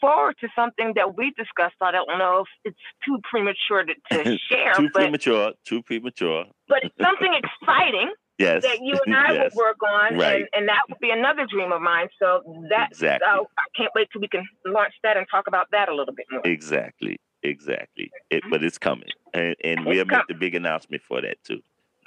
forward 0.02 0.36
to 0.42 0.50
something 0.54 0.94
that 0.96 1.16
we 1.16 1.32
discussed. 1.38 1.76
I 1.80 1.92
don't 1.92 2.18
know 2.20 2.44
if 2.44 2.72
it's 2.72 2.86
too 3.06 3.20
premature 3.24 3.86
to, 3.86 3.94
to 4.12 4.38
share, 4.50 4.74
too 4.74 4.90
but 4.94 5.02
premature. 5.04 5.54
Too 5.64 5.82
premature. 5.82 6.46
but 6.68 6.84
it's 6.84 6.96
something 7.02 7.34
exciting 7.34 8.12
Yes. 8.44 8.64
that 8.64 8.80
you 8.82 8.98
and 9.06 9.16
I 9.16 9.34
yes. 9.34 9.56
will 9.56 9.64
work 9.64 9.78
on, 9.84 10.18
Right. 10.18 10.42
and, 10.42 10.48
and 10.54 10.68
that 10.70 10.82
would 10.90 11.00
be 11.00 11.10
another 11.12 11.46
dream 11.46 11.72
of 11.72 11.82
mine. 11.82 12.08
So 12.20 12.42
that 12.70 12.90
Exactly. 12.92 13.28
uh, 13.28 13.42
I 13.58 13.64
can't 13.76 13.92
wait 13.96 14.08
till 14.12 14.22
we 14.22 14.28
can 14.28 14.46
launch 14.66 14.94
that 15.04 15.18
and 15.18 15.26
talk 15.30 15.48
about 15.48 15.68
that 15.72 15.90
a 15.90 15.96
little 15.96 16.14
bit 16.14 16.26
more. 16.32 16.42
Exactly. 16.46 17.20
Exactly. 17.44 18.10
It, 18.30 18.44
but 18.50 18.64
it's 18.64 18.78
coming, 18.78 19.10
and, 19.34 19.56
and 19.64 19.80
It's 19.80 19.86
we'll 19.86 20.06
make 20.06 20.28
the 20.28 20.34
big 20.34 20.56
announcement 20.56 21.04
for 21.04 21.22
that 21.22 21.38
too. 21.44 21.62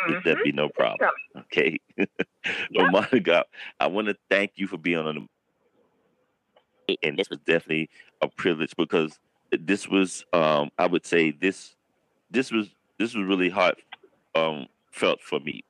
Mhm. 0.08 0.24
That'd 0.24 0.44
be 0.44 0.52
no 0.52 0.68
problem. 0.68 1.10
Okay. 1.38 1.78
Yep. 1.96 2.08
well, 2.76 2.90
Monica, 3.12 3.44
I 3.80 3.88
want 3.88 4.06
to 4.08 4.16
thank 4.30 4.52
you 4.54 4.66
for 4.68 4.78
being 4.78 4.98
on 4.98 5.28
the. 6.88 6.96
And 7.02 7.18
this 7.18 7.28
was 7.28 7.40
definitely 7.40 7.90
a 8.22 8.28
privilege 8.28 8.72
because 8.78 9.18
this 9.50 9.88
was 9.88 10.24
um, 10.32 10.70
I 10.78 10.86
would 10.86 11.04
say 11.04 11.32
this 11.32 11.74
this 12.30 12.52
was 12.52 12.68
this 12.98 13.14
was 13.14 13.26
really 13.26 13.48
hard 13.50 13.74
um, 14.36 14.66
felt 14.92 15.20
for 15.20 15.40
me 15.40 15.64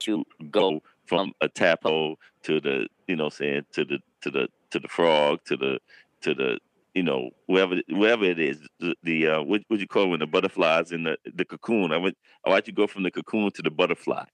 to 0.00 0.24
go 0.50 0.82
from 1.06 1.32
a 1.40 1.48
tapo 1.48 2.16
to 2.42 2.60
the 2.60 2.86
you 3.06 3.16
know 3.16 3.28
saying 3.28 3.64
to 3.72 3.84
the 3.84 3.98
to 4.22 4.30
the 4.30 4.48
to 4.70 4.78
the 4.78 4.88
frog 4.88 5.40
to 5.44 5.56
the 5.56 5.78
to 6.22 6.34
the 6.34 6.58
you 6.94 7.02
know 7.02 7.30
wherever 7.46 7.76
wherever 7.88 8.24
it 8.24 8.38
is 8.38 8.58
the, 8.80 8.94
the 9.02 9.26
uh 9.26 9.42
what 9.42 9.62
what 9.68 9.80
you 9.80 9.86
call 9.86 10.10
when 10.10 10.20
the 10.20 10.26
butterflies 10.26 10.92
in 10.92 11.04
the 11.04 11.16
the 11.34 11.44
cocoon. 11.44 11.92
I 11.92 11.98
went 11.98 12.16
I 12.44 12.50
want 12.50 12.66
you 12.66 12.72
to 12.72 12.76
go 12.76 12.86
from 12.86 13.02
the 13.02 13.10
cocoon 13.10 13.50
to 13.52 13.62
the 13.62 13.70
butterfly 13.70 14.24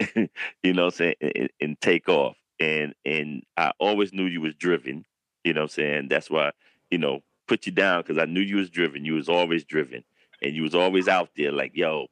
you 0.62 0.72
know 0.72 0.90
saying 0.90 1.14
and, 1.20 1.50
and 1.60 1.80
take 1.80 2.08
off. 2.08 2.36
And 2.60 2.94
and 3.04 3.42
I 3.56 3.72
always 3.80 4.12
knew 4.12 4.26
you 4.26 4.40
was 4.40 4.54
driven 4.54 5.04
you 5.44 5.52
know 5.52 5.62
I'm 5.62 5.68
saying? 5.68 6.08
That's 6.08 6.30
why 6.30 6.52
you 6.90 6.98
know 6.98 7.20
put 7.46 7.66
you 7.66 7.72
down 7.72 8.02
because 8.02 8.18
I 8.18 8.24
knew 8.24 8.40
you 8.40 8.56
was 8.56 8.70
driven. 8.70 9.04
You 9.04 9.14
was 9.14 9.28
always 9.28 9.64
driven 9.64 10.02
and 10.42 10.54
you 10.54 10.62
was 10.62 10.74
always 10.74 11.06
out 11.06 11.30
there 11.36 11.52
like 11.52 11.72
yo. 11.74 12.06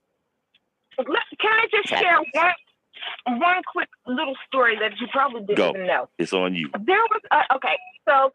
Can 0.96 1.06
I 1.42 1.66
just 1.72 1.88
share 1.88 2.18
one 2.32 2.52
one 3.26 3.62
quick 3.70 3.88
little 4.06 4.34
story 4.46 4.76
that 4.78 4.92
you 5.00 5.06
probably 5.12 5.40
didn't 5.40 5.56
Go. 5.56 5.70
even 5.70 5.86
know. 5.86 6.08
it's 6.18 6.32
on 6.32 6.54
you 6.54 6.68
There 6.72 6.96
was 7.10 7.20
uh, 7.30 7.54
okay, 7.56 7.78
so 8.08 8.32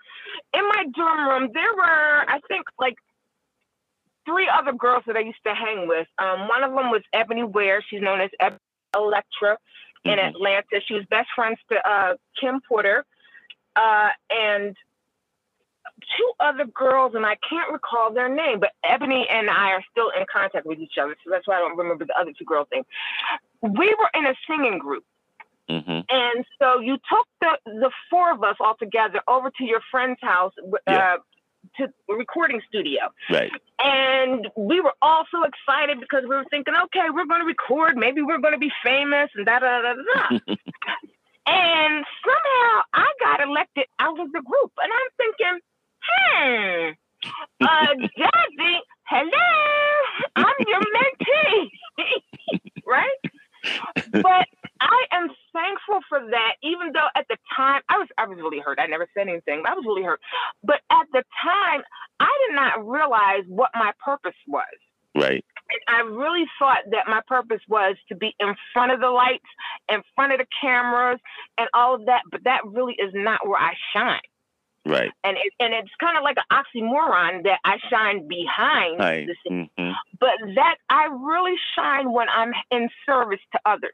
in 0.54 0.64
my 0.70 0.86
dorm 0.96 1.28
room 1.30 1.50
there 1.54 1.74
were 1.76 2.30
I 2.30 2.40
think 2.48 2.66
like 2.80 2.96
three 4.26 4.50
other 4.54 4.74
girls 4.74 5.04
that 5.08 5.16
I 5.16 5.22
used 5.22 5.42
to 5.46 5.54
hang 5.56 5.88
with. 5.88 6.08
Um, 6.20 6.48
one 6.50 6.62
of 6.64 6.72
them 6.74 6.92
was 6.92 7.02
Ebony 7.14 7.44
Ware. 7.44 7.82
She's 7.90 8.02
known 8.02 8.20
as 8.20 8.30
Eb- 8.42 8.60
Electra 8.94 9.58
in 10.04 10.18
Mhm. 10.18 10.28
Atlanta. 10.30 10.82
She 10.86 10.96
was 10.96 11.06
best 11.06 11.30
friends 11.34 11.60
to 11.72 11.76
uh, 11.90 12.16
Kim 12.40 12.60
Porter, 12.68 13.06
uh, 13.78 14.10
and 14.30 14.76
two 16.18 16.32
other 16.40 16.66
girls, 16.66 17.16
and 17.16 17.26
I 17.26 17.36
can't 17.50 17.72
recall 17.72 18.12
their 18.12 18.30
name, 18.30 18.60
but 18.60 18.72
Ebony 18.84 19.28
and 19.30 19.50
I 19.50 19.72
are 19.72 19.84
still 19.92 20.10
in 20.10 20.26
contact 20.32 20.66
with 20.66 20.80
each 20.80 20.98
other, 21.02 21.16
so 21.24 21.30
that's 21.32 21.48
why 21.48 21.56
I 21.56 21.60
don't 21.60 21.78
remember 21.78 22.06
the 22.06 22.18
other 22.20 22.34
two 22.38 22.46
girls' 22.46 22.68
names. 22.72 22.86
We 23.62 23.96
were 24.00 24.10
in 24.14 24.26
a 24.26 24.36
singing 24.48 24.80
group. 24.80 25.04
hmm 25.70 26.02
And 26.10 26.46
so 26.60 26.80
you 26.80 26.98
took 27.10 27.28
the 27.42 27.58
the 27.66 27.92
four 28.10 28.32
of 28.32 28.44
us 28.44 28.56
all 28.60 28.76
together 28.80 29.22
over 29.28 29.50
to 29.58 29.64
your 29.64 29.82
friend's 29.92 30.20
house, 30.22 30.54
uh, 30.60 30.78
Yeah. 30.88 31.18
to 31.78 31.94
recording 32.08 32.62
studio, 32.70 33.10
right 33.30 33.52
and 33.80 34.48
we 34.56 34.80
were 34.82 34.94
all 35.02 35.26
so 35.32 35.44
excited 35.44 36.00
because 36.00 36.24
we 36.24 36.36
were 36.36 36.46
thinking, 36.50 36.74
okay, 36.86 37.10
we're 37.14 37.26
going 37.26 37.42
to 37.42 37.46
record, 37.46 37.96
maybe 37.98 38.22
we're 38.22 38.40
going 38.40 38.54
to 38.54 38.60
be 38.60 38.72
famous, 38.84 39.30
and 39.36 39.46
da 39.46 39.60
da 39.60 39.82
da 39.82 39.94
da. 39.94 40.04
da. 40.14 40.40
and 41.48 42.06
somehow 42.26 42.82
I 42.94 43.08
got 43.22 43.42
elected 43.42 43.86
out 44.00 44.20
of 44.20 44.32
the 44.32 44.42
group, 44.42 44.72
and 44.82 44.92
I'm 44.98 45.10
thinking, 45.22 45.60
hmm, 46.10 46.90
uh, 47.62 47.94
Jazzy, 48.20 48.76
hello, 49.10 49.50
I'm 50.36 50.56
your 50.68 50.82
mentee, 50.96 51.70
right? 52.86 53.20
but 54.14 54.48
I 54.82 55.06
am 55.12 55.30
thankful 55.54 56.00
for 56.10 56.20
that, 56.32 56.54
even 56.64 56.92
though 56.94 57.08
at 57.16 57.26
the 57.30 57.38
time 57.56 57.82
I 57.90 57.98
was 57.98 58.08
I 58.18 58.26
was 58.26 58.38
really 58.38 58.60
hurt. 58.60 58.77
I 58.88 58.90
never 58.90 59.08
said 59.14 59.28
anything. 59.28 59.62
but 59.64 59.72
I 59.72 59.76
was 59.76 59.86
really 59.86 60.04
hurt. 60.04 60.22
But 60.64 60.82
at 60.92 61.06
the 61.12 61.24
time, 61.44 61.82
I 62.20 62.30
did 62.48 62.56
not 62.56 62.88
realize 62.88 63.44
what 63.48 63.70
my 63.76 63.92
purpose 64.04 64.38
was. 64.48 64.64
right 65.16 65.44
I 65.90 66.00
really 66.00 66.46
thought 66.58 66.84
that 66.92 67.08
my 67.08 67.22
purpose 67.28 67.60
was 67.68 67.98
to 68.08 68.16
be 68.16 68.34
in 68.40 68.56
front 68.72 68.94
of 68.94 69.02
the 69.02 69.10
lights, 69.10 69.44
in 69.90 70.02
front 70.16 70.32
of 70.32 70.40
the 70.40 70.46
cameras, 70.62 71.20
and 71.58 71.68
all 71.74 71.96
of 71.96 72.06
that. 72.06 72.22
But 72.32 72.46
that 72.46 72.62
really 72.66 72.94
is 72.94 73.12
not 73.14 73.46
where 73.46 73.60
I 73.60 73.74
shine. 73.94 74.22
right 74.86 75.12
And 75.26 75.36
it, 75.36 75.54
and 75.60 75.74
it's 75.74 75.92
kind 76.00 76.18
of 76.18 76.24
like 76.24 76.38
an 76.38 76.48
oxymoron 76.52 77.44
that 77.44 77.60
I 77.66 77.78
shine 77.90 78.28
behind 78.30 79.00
right 79.00 79.28
the 79.28 79.36
scenes. 79.46 79.70
hmm 79.78 79.92
But 80.20 80.36
that 80.56 80.76
I 80.90 81.10
really 81.12 81.56
shine 81.76 82.14
when 82.14 82.28
I'm 82.30 82.54
in 82.72 82.90
service 83.06 83.42
to 83.52 83.60
others 83.66 83.92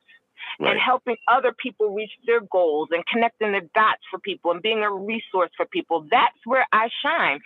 and 0.60 0.80
helping 0.80 1.16
other 1.28 1.54
people 1.58 1.90
reach 1.94 2.12
their 2.26 2.42
goals 2.42 2.90
and 2.92 3.06
connecting 3.08 3.52
the 3.54 3.62
dots 3.76 4.02
for 4.10 4.20
people 4.20 4.52
and 4.52 4.62
being 4.62 4.80
a 4.84 4.92
resource 4.92 5.50
for 5.58 5.66
people. 5.66 6.06
That's 6.12 6.38
where 6.46 6.66
I 6.72 6.90
shine. 7.04 7.40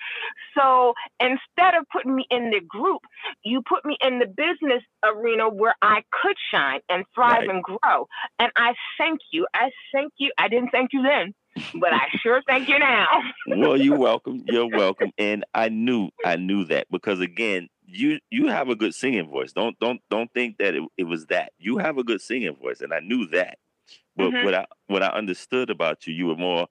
So 0.57 0.93
instead 1.19 1.75
of 1.79 1.85
putting 1.91 2.15
me 2.15 2.25
in 2.29 2.49
the 2.51 2.61
group, 2.61 3.01
you 3.43 3.61
put 3.67 3.85
me 3.85 3.97
in 4.01 4.19
the 4.19 4.25
business 4.25 4.83
arena 5.03 5.49
where 5.49 5.75
I 5.81 6.03
could 6.21 6.35
shine 6.51 6.81
and 6.89 7.05
thrive 7.15 7.41
Right. 7.41 7.49
and 7.49 7.63
grow. 7.63 8.07
And 8.39 8.51
I 8.55 8.73
thank 8.97 9.19
you. 9.31 9.47
I 9.53 9.69
thank 9.93 10.13
you. 10.17 10.31
I 10.37 10.47
didn't 10.47 10.69
thank 10.69 10.91
you 10.93 11.03
then, 11.03 11.33
but 11.79 11.93
I 11.93 12.07
sure 12.21 12.41
thank 12.47 12.67
you 12.69 12.79
now. 12.79 13.07
well, 13.47 13.77
you're 13.77 13.97
welcome. 13.99 14.43
You're 14.47 14.67
welcome. 14.67 15.11
And 15.17 15.45
I 15.53 15.69
knew, 15.69 16.09
I 16.25 16.35
knew 16.37 16.65
that 16.65 16.87
because 16.91 17.19
again, 17.19 17.67
you 17.87 18.19
you 18.31 18.47
have 18.49 18.69
a 18.69 18.75
good 18.77 18.95
singing 18.95 19.29
voice. 19.29 19.53
Don't 19.53 19.79
don't 19.79 20.01
don't 20.11 20.33
think 20.33 20.59
that 20.59 20.75
it, 20.75 20.83
it 20.97 21.05
was 21.05 21.27
that. 21.27 21.53
You 21.59 21.77
have 21.79 21.97
a 21.99 22.05
good 22.05 22.21
singing 22.21 22.55
voice, 22.55 22.81
and 22.81 22.93
I 22.93 23.01
knew 23.01 23.27
that. 23.29 23.59
But 24.17 24.33
Mhm. 24.33 24.39
what 24.39 24.55
I 24.55 24.67
what 24.87 25.03
I 25.03 25.09
understood 25.09 25.69
about 25.69 26.07
you, 26.07 26.13
you 26.13 26.27
were 26.27 26.37
more. 26.37 26.67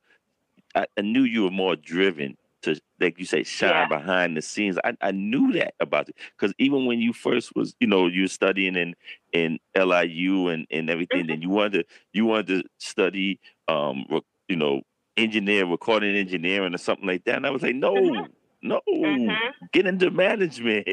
I, 0.74 0.86
I 0.96 1.02
knew 1.02 1.22
you 1.22 1.44
were 1.44 1.50
more 1.50 1.76
driven 1.76 2.36
to, 2.62 2.80
like 3.00 3.18
you 3.18 3.24
say, 3.24 3.42
shine 3.44 3.86
Yeah. 3.86 3.88
behind 3.88 4.36
the 4.36 4.42
scenes. 4.42 4.78
I, 4.84 4.96
I 5.00 5.12
knew 5.12 5.52
that 5.52 5.74
about 5.80 6.08
you 6.08 6.14
because 6.38 6.54
even 6.58 6.86
when 6.86 7.00
you 7.00 7.12
first 7.12 7.54
was, 7.56 7.74
you 7.80 7.86
know, 7.86 8.06
you 8.08 8.22
were 8.22 8.28
studying 8.28 8.76
in 8.76 8.94
in 9.32 9.58
LIU 9.74 10.48
and 10.48 10.66
and 10.70 10.90
everything, 10.90 11.26
then 11.28 11.42
you 11.42 11.50
wanted 11.50 11.88
to 11.88 11.94
you 12.12 12.26
wanted 12.26 12.46
to 12.64 12.64
study, 12.78 13.40
um, 13.68 14.06
you 14.48 14.56
know, 14.56 14.82
engineer, 15.16 15.66
recording 15.66 16.16
engineering 16.16 16.74
or 16.74 16.78
something 16.78 17.06
like 17.06 17.24
that. 17.24 17.36
And 17.36 17.46
I 17.46 17.50
was 17.50 17.62
like, 17.62 17.76
no, 17.76 17.92
Mhm. 17.94 18.30
No, 18.66 18.80
Mhm. 18.88 19.36
get 19.72 19.86
into 19.86 20.10
management. 20.10 20.86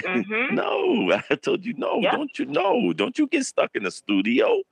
Mhm. 0.00 0.50
No, 0.52 1.12
I 1.30 1.34
told 1.36 1.64
you 1.64 1.74
no. 1.74 2.00
Yep. 2.00 2.12
Don't 2.12 2.38
you 2.38 2.46
know? 2.46 2.92
Don't 2.92 3.18
you 3.18 3.26
get 3.28 3.44
stuck 3.46 3.70
in 3.74 3.84
the 3.84 3.90
studio. 3.90 4.62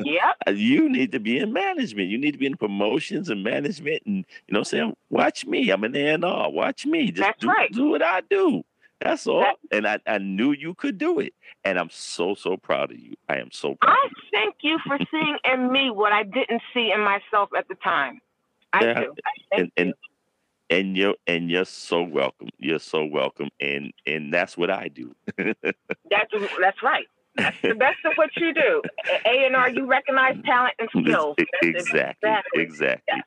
Yep. 0.00 0.36
You 0.54 0.88
need 0.88 1.12
to 1.12 1.20
be 1.20 1.38
in 1.38 1.52
management. 1.52 2.08
You 2.08 2.18
need 2.18 2.32
to 2.32 2.38
be 2.38 2.46
in 2.46 2.56
promotions 2.56 3.28
and 3.28 3.42
management. 3.44 4.02
And 4.06 4.16
you 4.16 4.52
know, 4.52 4.58
what 4.58 4.58
I'm 4.60 4.64
saying, 4.64 4.96
watch 5.10 5.46
me. 5.46 5.70
I'm 5.70 5.84
an 5.84 5.94
A 5.96 6.14
and 6.14 6.24
R. 6.24 6.50
Watch 6.50 6.86
me. 6.86 7.06
Just 7.10 7.20
That's 7.28 7.40
do, 7.40 7.48
right. 7.48 7.70
do 7.72 7.90
what 7.90 8.02
I 8.02 8.22
do. 8.22 8.62
That's 9.00 9.26
all. 9.26 9.40
That- 9.40 9.56
and 9.72 9.86
I, 9.86 9.98
I 10.06 10.18
knew 10.18 10.52
you 10.52 10.74
could 10.74 10.98
do 10.98 11.20
it. 11.20 11.32
And 11.64 11.78
I'm 11.78 11.90
so 11.90 12.34
so 12.34 12.56
proud 12.56 12.90
of 12.92 12.98
you. 12.98 13.14
I 13.28 13.36
am 13.36 13.50
so 13.50 13.74
proud. 13.76 13.94
I 13.96 14.08
thank 14.32 14.56
you 14.62 14.78
for 14.86 14.98
seeing 15.10 15.38
in 15.52 15.70
me 15.72 15.90
what 15.90 16.12
I 16.12 16.22
didn't 16.22 16.62
see 16.74 16.90
in 16.92 17.00
myself 17.00 17.50
at 17.56 17.68
the 17.68 17.76
time. 17.76 18.20
I 18.72 18.84
Yeah, 18.84 19.00
do. 19.00 19.14
I 19.24 19.60
and 19.60 19.72
and 19.76 19.94
and 20.70 20.96
you're 20.96 21.16
and 21.26 21.50
you're 21.50 21.66
so 21.66 22.02
welcome. 22.02 22.50
You're 22.58 22.78
so 22.80 23.04
welcome. 23.06 23.50
And 23.60 23.92
and 24.06 24.32
that's 24.34 24.56
what 24.58 24.70
I 24.70 24.88
do. 24.88 25.14
That's 26.10 26.30
that's 26.60 26.82
right. 26.82 27.06
That's 27.36 27.56
the 27.68 27.74
best 27.76 27.98
of 28.06 28.12
what 28.16 28.30
you 28.36 28.54
do. 28.54 28.82
A 29.26 29.46
and 29.46 29.56
R, 29.56 29.70
you 29.70 29.86
recognize 29.86 30.36
talent 30.44 30.74
and 30.80 30.88
skills. 31.04 31.36
That's 31.38 31.76
exactly, 31.80 32.30
exactly. 32.30 32.62
exactly. 32.62 33.24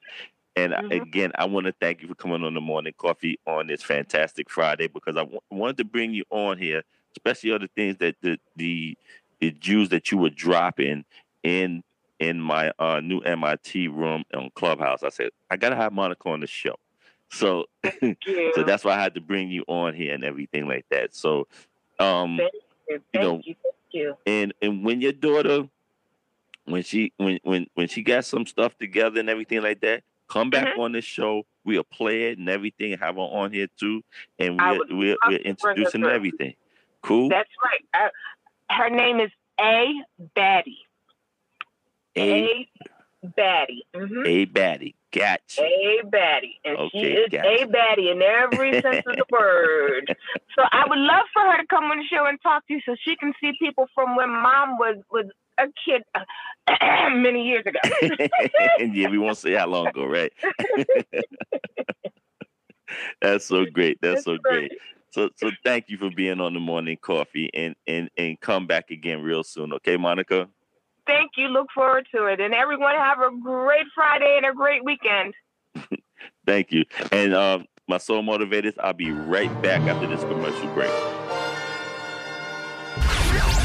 And 0.55 0.75
I- 0.75 0.81
Mhm. 0.83 1.01
again, 1.03 1.33
I 1.35 1.45
want 1.45 1.67
to 1.67 1.73
thank 1.81 2.01
you 2.03 2.09
for 2.09 2.15
coming 2.15 2.43
on 2.45 2.53
the 2.55 2.61
morning 2.61 2.93
coffee 2.97 3.39
on 3.47 3.67
this 3.67 3.83
fantastic 3.83 4.49
Friday 4.49 4.87
because 4.87 5.17
I 5.17 5.27
wanted 5.51 5.77
to 5.79 5.85
bring 5.85 6.13
you 6.13 6.25
on 6.31 6.59
here, 6.59 6.83
especially 7.17 7.53
other 7.53 7.69
things 7.75 7.97
that 7.99 8.17
the 8.21 8.39
the 8.57 8.97
the 9.41 9.51
Jews 9.51 9.89
that 9.89 10.11
you 10.11 10.19
were 10.19 10.31
dropping 10.31 11.05
in 11.43 11.83
in 12.19 12.39
my 12.41 12.71
uh, 12.79 13.01
new 13.01 13.19
MIT 13.21 13.89
room 13.89 14.25
on 14.33 14.51
Clubhouse. 14.55 15.03
I 15.03 15.09
said 15.09 15.31
I 15.51 15.57
gotta 15.57 15.75
have 15.77 15.93
Monica 15.93 16.29
on 16.29 16.41
the 16.41 16.47
show, 16.47 16.75
so 17.33 17.65
so 18.01 18.63
that's 18.65 18.83
why 18.85 18.93
I 18.95 19.01
had 19.01 19.15
to 19.15 19.21
bring 19.21 19.49
you 19.49 19.63
on 19.67 19.93
here 19.93 20.13
and 20.13 20.23
everything 20.23 20.67
like 20.67 20.85
that. 20.91 21.15
So, 21.15 21.47
um, 21.99 22.37
Thank 22.37 22.53
you. 22.89 23.01
Thank 23.13 23.23
know, 23.23 23.41
you. 23.43 23.55
Thank 23.63 23.75
you. 23.91 24.17
and 24.25 24.53
and 24.61 24.83
when 24.85 25.01
your 25.01 25.11
daughter 25.13 25.67
when 26.65 26.83
she 26.83 27.11
when 27.17 27.39
when 27.43 27.67
when 27.73 27.87
she 27.87 28.01
got 28.03 28.25
some 28.25 28.45
stuff 28.45 28.77
together 28.77 29.19
and 29.19 29.29
everything 29.29 29.61
like 29.61 29.81
that 29.81 30.03
come 30.29 30.49
back 30.49 30.75
Mhm. 30.75 30.79
on 30.79 30.91
this 30.93 31.03
show 31.05 31.43
we'll 31.65 31.83
play 31.83 32.29
it 32.31 32.37
and 32.37 32.47
everything 32.49 32.97
have 32.97 33.15
her 33.15 33.21
on 33.21 33.51
here 33.51 33.67
too 33.77 34.01
and 34.39 34.57
we're 34.59 34.79
we're, 34.89 34.95
we're 34.95 35.15
to 35.15 35.17
bring 35.21 35.31
her 35.33 35.37
introducing 35.43 36.03
everything 36.05 36.55
cool 37.01 37.29
That's 37.29 37.49
right. 37.63 37.85
Uh, 38.05 38.73
her 38.73 38.89
name 38.89 39.19
is 39.19 39.29
A 39.59 39.93
Baddie. 40.35 40.77
a 42.15 42.45
A 42.45 42.69
Baddie. 43.37 43.81
Mm-hmm. 43.93 44.23
a 44.25 44.45
baddie 44.47 44.93
gotcha 45.13 45.61
A 45.61 46.01
Baddie. 46.05 46.57
And 46.65 46.77
she 46.91 46.99
is 46.99 47.29
gotcha. 47.29 47.47
A 47.47 47.67
Baddie 47.67 48.11
in 48.11 48.21
every 48.21 48.81
sense 48.81 49.03
of 49.07 49.15
the 49.15 49.25
word. 49.31 50.15
So 50.55 50.63
I 50.71 50.85
would 50.87 50.99
love 50.99 51.25
for 51.33 51.43
her 51.43 51.57
to 51.57 51.67
come 51.67 51.85
on 51.85 51.97
the 51.97 52.05
show 52.11 52.25
and 52.25 52.39
talk 52.41 52.67
to 52.67 52.73
you 52.73 52.81
so 52.85 52.95
she 53.05 53.15
can 53.15 53.33
see 53.39 53.53
people 53.59 53.87
from 53.93 54.15
when 54.15 54.29
mom 54.29 54.77
was 54.77 54.97
was 55.11 55.25
a 55.59 55.65
kid 55.85 56.03
uh, 56.15 56.21
many 57.15 57.47
years 57.47 57.63
ago. 57.65 57.79
and 58.79 58.95
yeah 58.95 59.09
we 59.09 59.17
won't 59.17 59.37
say 59.37 59.53
how 59.53 59.67
long 59.67 59.87
ago 59.87 60.05
right 60.05 60.31
that's 63.21 63.45
so 63.45 63.65
great 63.65 63.97
that's 64.01 64.23
so 64.23 64.37
great 64.43 64.71
so 65.11 65.29
so 65.37 65.49
thank 65.63 65.85
you 65.89 65.97
for 65.97 66.09
being 66.11 66.39
on 66.39 66.53
the 66.53 66.59
morning 66.59 66.97
coffee 67.01 67.49
and 67.53 67.75
and 67.87 68.09
and 68.17 68.39
come 68.39 68.67
back 68.67 68.91
again 68.91 69.21
real 69.21 69.43
soon 69.43 69.73
okay 69.73 69.97
monica 69.97 70.47
Thank 71.05 71.31
you. 71.37 71.47
Look 71.47 71.67
forward 71.73 72.07
to 72.15 72.25
it. 72.25 72.39
And 72.39 72.53
everyone 72.53 72.95
have 72.95 73.19
a 73.19 73.29
great 73.41 73.85
Friday 73.93 74.35
and 74.37 74.45
a 74.45 74.53
great 74.53 74.83
weekend. 74.83 75.33
Thank 76.45 76.71
you. 76.71 76.83
And 77.11 77.33
um, 77.33 77.65
my 77.87 77.97
soul 77.97 78.23
motivators, 78.23 78.73
I'll 78.79 78.93
be 78.93 79.11
right 79.11 79.49
back 79.61 79.81
after 79.81 80.07
this 80.07 80.21
commercial 80.21 80.67
break. 80.73 80.91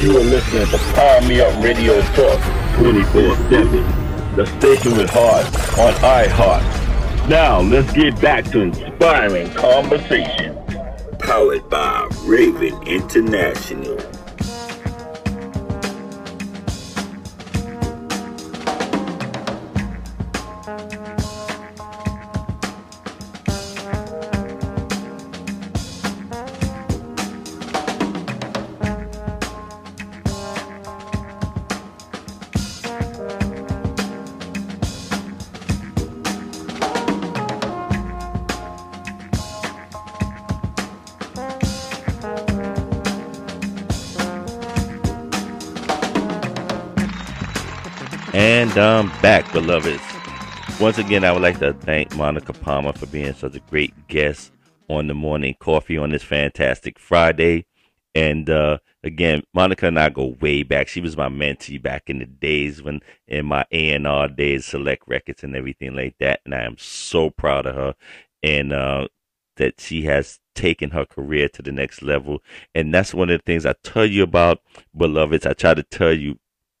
You 0.01 0.17
are 0.17 0.23
listening 0.23 0.65
to 0.67 0.77
Power 0.93 1.21
Me 1.27 1.41
Up 1.41 1.63
Radio 1.63 1.99
Talk 2.13 2.39
24-7. 2.79 4.35
The 4.35 4.45
station 4.45 4.95
with 4.97 5.09
heart 5.09 5.45
on 5.77 5.93
iHeart. 6.01 7.27
Now, 7.27 7.59
let's 7.59 7.91
get 7.91 8.19
back 8.21 8.45
to 8.51 8.61
inspiring 8.61 9.51
conversation. 9.51 10.55
Powered 11.19 11.69
by 11.69 12.07
Raven 12.23 12.81
International. 12.87 14.18
I'm 48.79 49.09
back, 49.21 49.51
beloveds. 49.51 50.01
Once 50.79 50.97
again, 50.97 51.25
I 51.25 51.33
would 51.33 51.41
like 51.41 51.59
to 51.59 51.73
thank 51.73 52.15
Monica 52.15 52.53
Palmer 52.53 52.93
for 52.93 53.07
being 53.07 53.33
such 53.33 53.55
a 53.55 53.59
great 53.59 54.07
guest 54.07 54.53
on 54.87 55.07
the 55.07 55.13
morning 55.13 55.55
coffee 55.59 55.97
on 55.97 56.11
this 56.11 56.23
fantastic 56.23 56.97
Friday. 56.97 57.65
And 58.15 58.49
uh, 58.49 58.77
again, 59.03 59.43
Monica 59.53 59.87
and 59.87 59.99
I 59.99 60.07
go 60.07 60.37
way 60.39 60.63
back. 60.63 60.87
She 60.87 61.01
was 61.01 61.17
my 61.17 61.27
mentee 61.27 61.81
back 61.81 62.09
in 62.09 62.19
the 62.19 62.25
days 62.25 62.81
when 62.81 63.01
in 63.27 63.47
my 63.47 63.65
A 63.71 63.93
and 63.93 64.07
R 64.07 64.29
days, 64.29 64.65
Select 64.65 65.03
Records 65.07 65.43
and 65.43 65.55
everything 65.55 65.93
like 65.93 66.15
that. 66.19 66.39
And 66.45 66.55
I 66.55 66.61
am 66.61 66.77
so 66.77 67.29
proud 67.29 67.65
of 67.65 67.75
her 67.75 67.95
and 68.41 68.71
uh, 68.71 69.07
that 69.57 69.81
she 69.81 70.03
has 70.03 70.39
taken 70.55 70.91
her 70.91 71.05
career 71.05 71.49
to 71.49 71.61
the 71.61 71.73
next 71.73 72.01
level. 72.01 72.41
And 72.73 72.93
that's 72.93 73.13
one 73.13 73.29
of 73.29 73.39
the 73.39 73.43
things 73.43 73.65
I 73.65 73.75
tell 73.83 74.05
you 74.05 74.23
about, 74.23 74.61
beloveds. 74.95 75.45
I 75.45 75.53
try 75.53 75.73
to 75.73 75.83
tell 75.83 76.13
you 76.13 76.39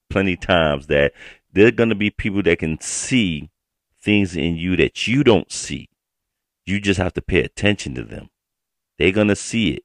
plenty 0.09 0.35
times 0.35 0.87
that 0.87 1.13
there 1.51 1.67
are 1.67 1.71
going 1.71 1.89
to 1.89 1.95
be 1.95 2.09
people 2.09 2.43
that 2.43 2.59
can 2.59 2.79
see 2.79 3.49
things 4.01 4.35
in 4.35 4.55
you 4.55 4.75
that 4.77 5.07
you 5.07 5.23
don't 5.23 5.51
see. 5.51 5.89
You 6.65 6.79
just 6.79 6.99
have 6.99 7.13
to 7.13 7.21
pay 7.21 7.41
attention 7.43 7.95
to 7.95 8.03
them. 8.03 8.29
They're 8.97 9.11
going 9.11 9.29
to 9.29 9.35
see 9.35 9.71
it 9.71 9.83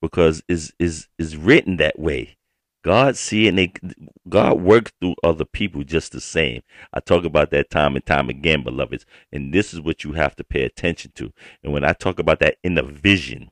because 0.00 0.42
is 0.48 0.72
is 0.78 1.08
is 1.18 1.36
written 1.36 1.76
that 1.76 1.98
way. 1.98 2.36
God 2.82 3.16
see 3.16 3.46
it 3.46 3.50
and 3.50 3.58
they, 3.58 3.72
God 4.28 4.60
works 4.60 4.90
through 5.00 5.14
other 5.22 5.44
people 5.44 5.84
just 5.84 6.10
the 6.10 6.20
same. 6.20 6.62
I 6.92 6.98
talk 6.98 7.24
about 7.24 7.50
that 7.50 7.70
time 7.70 7.94
and 7.94 8.04
time 8.04 8.28
again, 8.28 8.64
beloveds. 8.64 9.06
And 9.30 9.54
this 9.54 9.72
is 9.72 9.80
what 9.80 10.02
you 10.02 10.14
have 10.14 10.34
to 10.36 10.44
pay 10.44 10.64
attention 10.64 11.12
to. 11.14 11.32
And 11.62 11.72
when 11.72 11.84
I 11.84 11.92
talk 11.92 12.18
about 12.18 12.40
that 12.40 12.56
in 12.64 12.74
the 12.74 12.82
vision, 12.82 13.50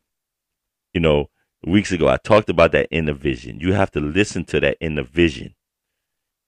you 0.93 1.01
know, 1.01 1.31
weeks 1.65 1.93
ago 1.93 2.09
I 2.09 2.17
talked 2.17 2.51
about 2.51 2.73
that 2.73 2.89
in 2.91 3.05
the 3.05 3.15
vision. 3.15 3.61
You 3.61 3.73
have 3.75 3.93
to 3.93 4.01
listen 4.01 4.45
to 4.47 4.59
that 4.61 4.77
in 4.81 4.97
the 4.97 5.05
vision 5.05 5.55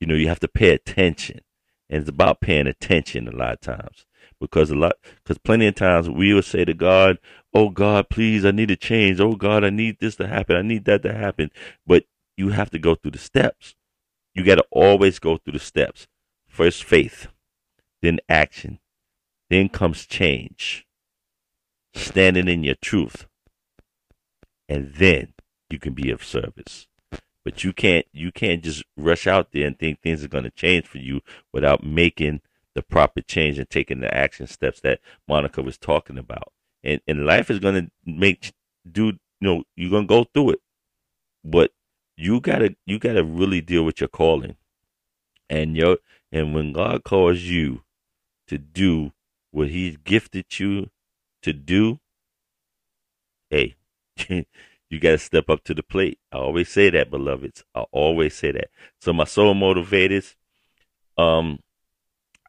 you 0.03 0.09
know, 0.09 0.17
you 0.17 0.27
have 0.27 0.41
to 0.41 0.49
pay 0.49 0.71
attention. 0.71 1.43
And 1.88 2.01
it's 2.01 2.09
about 2.09 2.41
paying 2.41 2.67
attention 2.67 3.29
a 3.29 3.31
lot 3.31 3.53
of 3.53 3.61
times. 3.61 4.05
Because 4.41 4.69
a 4.69 4.75
lot, 4.75 4.95
because 5.23 5.38
plenty 5.38 5.69
of 5.69 5.77
times 5.77 6.11
we 6.11 6.35
will 6.35 6.43
say 6.43 6.65
to 6.65 6.75
God, 6.75 7.19
Oh 7.55 7.69
God, 7.69 8.09
please, 8.11 8.45
I 8.45 8.51
need 8.51 8.67
to 8.71 8.77
change. 8.77 9.21
Oh 9.21 9.37
God, 9.37 9.62
I 9.62 9.71
need 9.71 10.01
this 10.01 10.17
to 10.17 10.27
happen. 10.27 10.57
I 10.57 10.62
need 10.62 10.87
that 10.87 11.05
to 11.05 11.15
happen. 11.15 11.53
But 11.87 12.07
you 12.37 12.49
have 12.49 12.69
to 12.71 12.81
go 12.81 12.97
through 12.97 13.12
the 13.12 13.19
steps. 13.19 13.77
You 14.35 14.43
got 14.43 14.57
to 14.57 14.65
always 14.73 15.21
go 15.21 15.37
through 15.37 15.53
the 15.53 15.61
steps. 15.61 16.09
First 16.49 16.83
faith, 16.83 17.29
then 18.01 18.19
action, 18.29 18.81
then 19.51 19.69
comes 19.69 20.05
change, 20.05 20.85
standing 21.95 22.49
in 22.49 22.65
your 22.65 22.75
truth, 22.75 23.27
and 24.69 24.95
then 24.95 25.35
you 25.71 25.79
can 25.79 25.95
be 25.95 26.11
of 26.11 26.25
service. 26.25 26.88
But 27.44 27.64
you 27.64 27.72
can't 27.72 28.07
you 28.12 28.31
can't 28.31 28.62
just 28.62 28.85
rush 28.96 29.26
out 29.26 29.52
there 29.52 29.66
and 29.66 29.78
think 29.78 30.00
things 30.00 30.22
are 30.22 30.28
going 30.28 30.44
to 30.44 30.50
change 30.50 30.87
for 30.87 30.98
you 30.98 31.20
without 31.52 31.85
making 31.85 32.40
the 32.74 32.83
proper 32.83 33.20
change 33.20 33.59
and 33.59 33.68
taking 33.68 34.00
the 34.00 34.14
action 34.14 34.46
steps 34.46 34.81
that 34.81 35.00
Monica 35.28 35.62
was 35.62 35.76
talking 35.76 36.18
about. 36.18 36.52
And 36.85 37.00
and 37.07 37.26
life 37.26 37.50
is 37.50 37.59
going 37.59 37.74
to 37.74 37.90
make 38.07 38.52
do 38.90 39.07
you 39.07 39.18
know 39.40 39.64
you're 39.76 39.90
going 39.90 40.07
to 40.07 40.09
go 40.09 40.24
through 40.24 40.50
it. 40.50 40.61
But 41.44 41.72
you 42.16 42.40
got 42.40 42.59
to 42.59 42.76
you 42.87 42.98
got 42.98 43.14
to 43.14 43.24
really 43.24 43.61
deal 43.61 43.85
with 43.85 44.00
your 44.00 44.09
calling. 44.09 44.57
And 45.50 45.76
your 45.76 45.98
and 46.31 46.55
when 46.55 46.72
God 46.72 47.05
calls 47.05 47.40
you 47.40 47.83
to 48.46 48.59
do 48.59 49.12
what 49.50 49.68
he's 49.68 49.96
gifted 49.98 50.59
you 50.59 50.90
to 51.42 51.52
do, 51.52 52.00
hey, 53.50 53.76
you 54.92 55.00
got 55.00 55.12
to 55.12 55.18
step 55.18 55.48
up 55.48 55.64
to 55.64 55.72
the 55.72 55.83
plate. 55.83 56.18
I 56.31 56.37
always 56.37 56.68
say 56.68 56.90
that, 56.90 57.11
beloveds. 57.11 57.64
I 57.74 57.87
always 57.92 58.35
say 58.35 58.52
that. 58.52 58.68
So 59.00 59.14
my 59.14 59.24
soul 59.24 59.55
motivators, 59.55 60.35
um, 61.16 61.61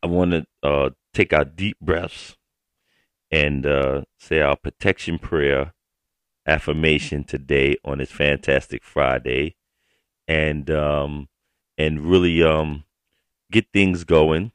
I 0.04 0.08
want 0.08 0.32
to 0.32 0.46
uh, 0.62 0.90
take 1.14 1.32
our 1.32 1.46
deep 1.46 1.80
breaths 1.80 2.36
and 3.32 3.66
uh, 3.66 4.02
say 4.20 4.42
our 4.42 4.58
protection 4.58 5.20
prayer 5.20 5.74
affirmation 6.46 7.24
today 7.24 7.78
on 7.86 8.00
this 8.00 8.12
fantastic 8.12 8.84
Friday, 8.84 9.56
and 10.28 10.70
um, 10.70 11.30
and 11.78 12.02
really 12.02 12.44
um, 12.44 12.84
get 13.52 13.68
things 13.72 14.04
going 14.04 14.52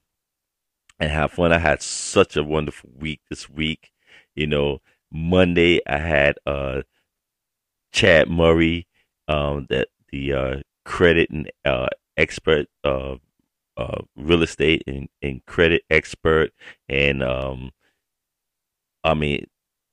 and 1.01 1.11
have 1.11 1.33
fun. 1.33 1.55
I 1.55 1.59
had 1.59 1.81
such 1.81 2.37
a 2.37 2.45
wonderful 2.45 2.91
week 2.95 3.23
this 3.31 3.49
week. 3.49 3.93
You 4.35 4.47
know, 4.47 4.83
Monday 5.11 5.81
I 5.87 5.97
had 5.97 6.37
uh 6.45 6.83
Chad 7.93 8.29
Murray, 8.29 8.87
um, 9.29 9.67
that 9.71 9.89
the 10.11 10.33
uh, 10.33 10.57
credit 10.85 11.31
and 11.31 11.51
uh, 11.65 11.89
expert, 12.17 12.67
uh, 12.85 13.17
uh, 13.77 14.03
real 14.17 14.43
estate 14.43 14.83
and, 14.87 15.09
and 15.23 15.45
credit 15.47 15.83
expert, 15.91 16.51
and 16.89 17.23
um, 17.23 17.71
I 19.05 19.15
mean, 19.15 19.47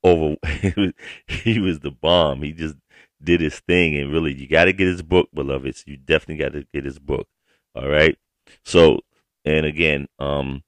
over 0.03 0.35
he 1.27 1.59
was 1.59 1.79
the 1.79 1.91
bomb. 1.91 2.41
He 2.43 2.51
just 2.51 2.75
did 3.23 3.41
his 3.41 3.59
thing, 3.59 3.95
and 3.97 4.11
really, 4.11 4.33
you 4.33 4.47
got 4.47 4.65
to 4.65 4.73
get 4.73 4.87
his 4.87 5.01
book, 5.01 5.29
beloveds. 5.33 5.83
You 5.87 5.97
definitely 5.97 6.43
got 6.43 6.53
to 6.53 6.65
get 6.73 6.85
his 6.85 6.99
book. 6.99 7.27
All 7.75 7.87
right. 7.87 8.17
So, 8.63 9.01
and 9.43 9.65
again, 9.65 10.07
um, 10.19 10.63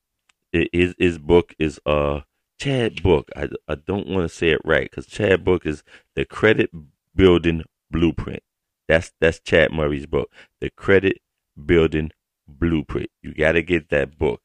his 0.52 0.96
his 0.98 1.18
book 1.18 1.54
is 1.60 1.80
uh 1.86 2.22
Chad 2.60 3.04
Book. 3.04 3.30
I 3.36 3.50
I 3.68 3.76
don't 3.76 4.08
want 4.08 4.30
to 4.30 4.36
say 4.36 4.50
it 4.50 4.62
right 4.66 4.90
because 4.90 5.06
Chad 5.08 5.44
Book 5.44 5.66
is 5.66 5.84
the 6.16 6.26
credit 6.26 6.72
Building 7.18 7.64
Blueprint. 7.92 8.44
That's 8.88 9.12
that's 9.20 9.40
Chad 9.40 9.72
Murray's 9.74 10.06
book, 10.06 10.32
The 10.62 10.70
Credit 10.70 11.20
Building 11.66 12.12
Blueprint. 12.48 13.10
You 13.22 13.34
got 13.34 13.54
to 13.54 13.62
get 13.62 13.90
that 13.90 14.18
book. 14.18 14.42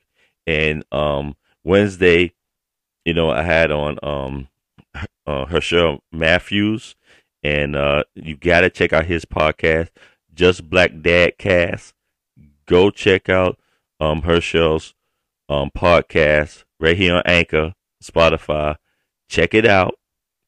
And 0.47 0.85
um, 0.91 1.37
Wednesday, 1.63 2.33
you 3.05 3.15
know, 3.15 3.31
I 3.31 3.43
had 3.43 3.71
on 3.71 3.99
um, 4.03 4.49
uh, 5.27 5.45
Herschel 5.45 6.03
Matthews, 6.11 6.97
and 7.43 7.77
uh, 7.77 8.05
you 8.15 8.37
got 8.37 8.63
to 8.63 8.71
check 8.71 8.93
out 8.93 9.07
his 9.07 9.25
podcast, 9.25 9.91
Just 10.35 10.69
Black 10.69 11.01
Dad 11.01 11.39
Cast. 11.39 11.95
Go 12.67 12.91
check 12.91 13.29
out 13.29 13.59
um, 14.01 14.23
Herschel's 14.23 14.95
um, 15.49 15.71
podcast 15.77 16.65
right 16.81 16.97
here 16.97 17.17
on 17.17 17.23
Anchor, 17.27 17.75
Spotify. 18.03 18.77
Check 19.29 19.55
it 19.55 19.67
out 19.67 19.95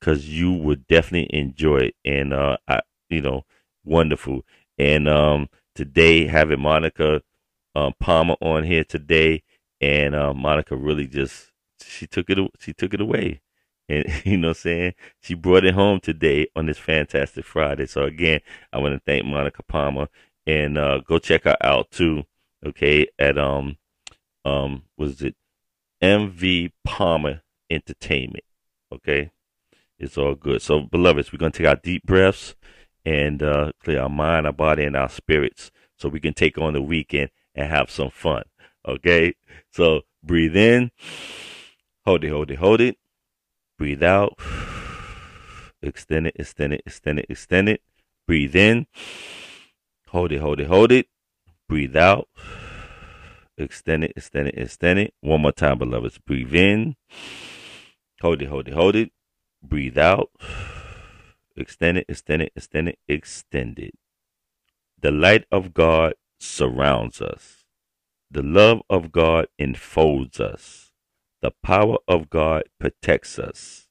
because 0.04 0.28
you 0.28 0.52
would 0.52 0.86
definitely 0.86 1.34
enjoy 1.38 1.78
it. 1.78 1.94
And 2.04 2.34
uh, 2.34 2.58
I, 2.68 2.80
you 3.08 3.22
know, 3.22 3.44
wonderful. 3.84 4.42
And 4.78 5.08
um, 5.08 5.48
today 5.74 6.26
having 6.26 6.60
Monica 6.60 7.22
um, 7.74 7.94
Palmer 8.00 8.36
on 8.42 8.64
here 8.64 8.84
today, 8.84 9.42
and 9.80 10.14
uh, 10.14 10.34
Monica 10.34 10.76
really 10.76 11.06
just 11.06 11.50
she 11.82 12.06
took 12.06 12.28
it 12.28 12.38
she 12.60 12.74
took 12.74 12.92
it 12.92 13.00
away. 13.00 13.40
And 13.88 14.04
you 14.24 14.36
know 14.36 14.48
what 14.48 14.58
I'm 14.58 14.60
saying? 14.60 14.94
She 15.22 15.32
brought 15.34 15.64
it 15.64 15.74
home 15.74 16.00
today 16.00 16.48
on 16.54 16.66
this 16.66 16.78
fantastic 16.78 17.46
Friday. 17.46 17.86
So 17.86 18.04
again, 18.04 18.40
I 18.72 18.78
want 18.78 18.94
to 18.94 19.00
thank 19.06 19.24
Monica 19.24 19.62
Palmer 19.62 20.08
and 20.46 20.76
uh, 20.76 20.98
go 20.98 21.18
check 21.18 21.44
her 21.44 21.56
out 21.62 21.90
too. 21.90 22.24
Okay, 22.66 23.06
at 23.18 23.38
um 23.38 23.78
um 24.44 24.82
was 24.98 25.22
it 25.22 25.34
MV 26.02 26.72
Palmer 26.84 27.40
Entertainment. 27.70 28.44
Okay, 28.92 29.30
it's 29.98 30.18
all 30.18 30.34
good. 30.34 30.62
So, 30.62 30.80
beloveds, 30.80 31.32
we're 31.32 31.38
going 31.38 31.52
to 31.52 31.58
take 31.58 31.68
our 31.68 31.76
deep 31.76 32.04
breaths 32.04 32.54
and 33.04 33.42
uh, 33.42 33.72
clear 33.82 34.02
our 34.02 34.08
mind, 34.08 34.46
our 34.46 34.52
body, 34.52 34.84
and 34.84 34.96
our 34.96 35.08
spirits 35.08 35.70
so 35.96 36.08
we 36.08 36.20
can 36.20 36.34
take 36.34 36.58
on 36.58 36.72
the 36.72 36.82
weekend 36.82 37.30
and 37.54 37.70
have 37.70 37.90
some 37.90 38.10
fun. 38.10 38.44
Okay? 38.86 39.34
So, 39.70 40.02
breathe 40.22 40.56
in, 40.56 40.90
Hold 42.06 42.22
it, 42.22 42.28
hold 42.28 42.50
it, 42.50 42.58
hold 42.58 42.80
it. 42.82 42.98
Breathe 43.78 44.02
out. 44.02 44.38
Extend 45.80 46.26
it, 46.26 46.36
extend 46.38 46.74
it, 46.74 46.82
extend 46.84 47.18
it, 47.18 47.26
extend 47.30 47.68
it. 47.70 47.80
Breathe 48.26 48.54
in. 48.54 48.86
Hold 50.08 50.32
it, 50.32 50.40
hold 50.42 50.60
it, 50.60 50.66
hold 50.66 50.92
it. 50.92 51.06
Breathe 51.66 51.96
out. 51.96 52.28
Extend 53.56 54.04
it, 54.04 54.12
extend 54.16 54.48
it, 54.48 54.58
extend 54.58 54.98
it. 54.98 55.14
One 55.22 55.40
more 55.40 55.52
time, 55.52 55.78
beloveds. 55.78 56.18
Breathe 56.18 56.54
in. 56.54 56.96
Hold 58.20 58.42
it, 58.42 58.48
hold 58.48 58.68
it, 58.68 58.74
hold 58.74 58.96
it. 58.96 59.10
Breathe 59.66 59.96
out. 59.96 60.30
Extend 61.56 61.98
it, 61.98 62.06
extend 62.08 62.42
it, 62.42 62.52
extend 62.54 62.88
it, 62.88 62.98
extend 63.08 63.78
it. 63.78 63.94
The 65.00 65.10
light 65.10 65.46
of 65.50 65.72
God 65.72 66.14
surrounds 66.38 67.22
us. 67.22 67.64
The 68.30 68.42
love 68.42 68.82
of 68.90 69.10
God 69.10 69.46
enfolds 69.58 70.40
us. 70.40 70.92
The 71.40 71.52
power 71.62 71.96
of 72.06 72.28
God 72.30 72.64
protects 72.78 73.38
us. 73.38 73.88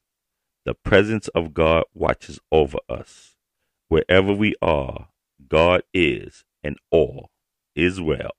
The 0.65 0.73
presence 0.73 1.27
of 1.29 1.53
God 1.53 1.85
watches 1.93 2.39
over 2.51 2.79
us. 2.87 3.35
Wherever 3.89 4.33
we 4.33 4.55
are, 4.61 5.09
God 5.47 5.83
is, 5.93 6.45
and 6.63 6.77
all 6.91 7.29
is 7.75 7.99
well. 7.99 8.31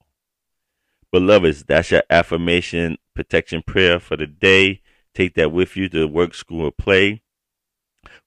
Beloveds, 1.13 1.65
that's 1.65 1.91
your 1.91 2.03
affirmation 2.11 2.99
protection 3.15 3.63
prayer 3.63 4.01
for 4.01 4.17
the 4.17 4.27
day. 4.27 4.81
Take 5.15 5.35
that 5.35 5.53
with 5.53 5.77
you 5.77 5.89
to 5.91 6.07
work, 6.07 6.35
school, 6.35 6.67
or 6.67 6.73
play. 6.73 7.23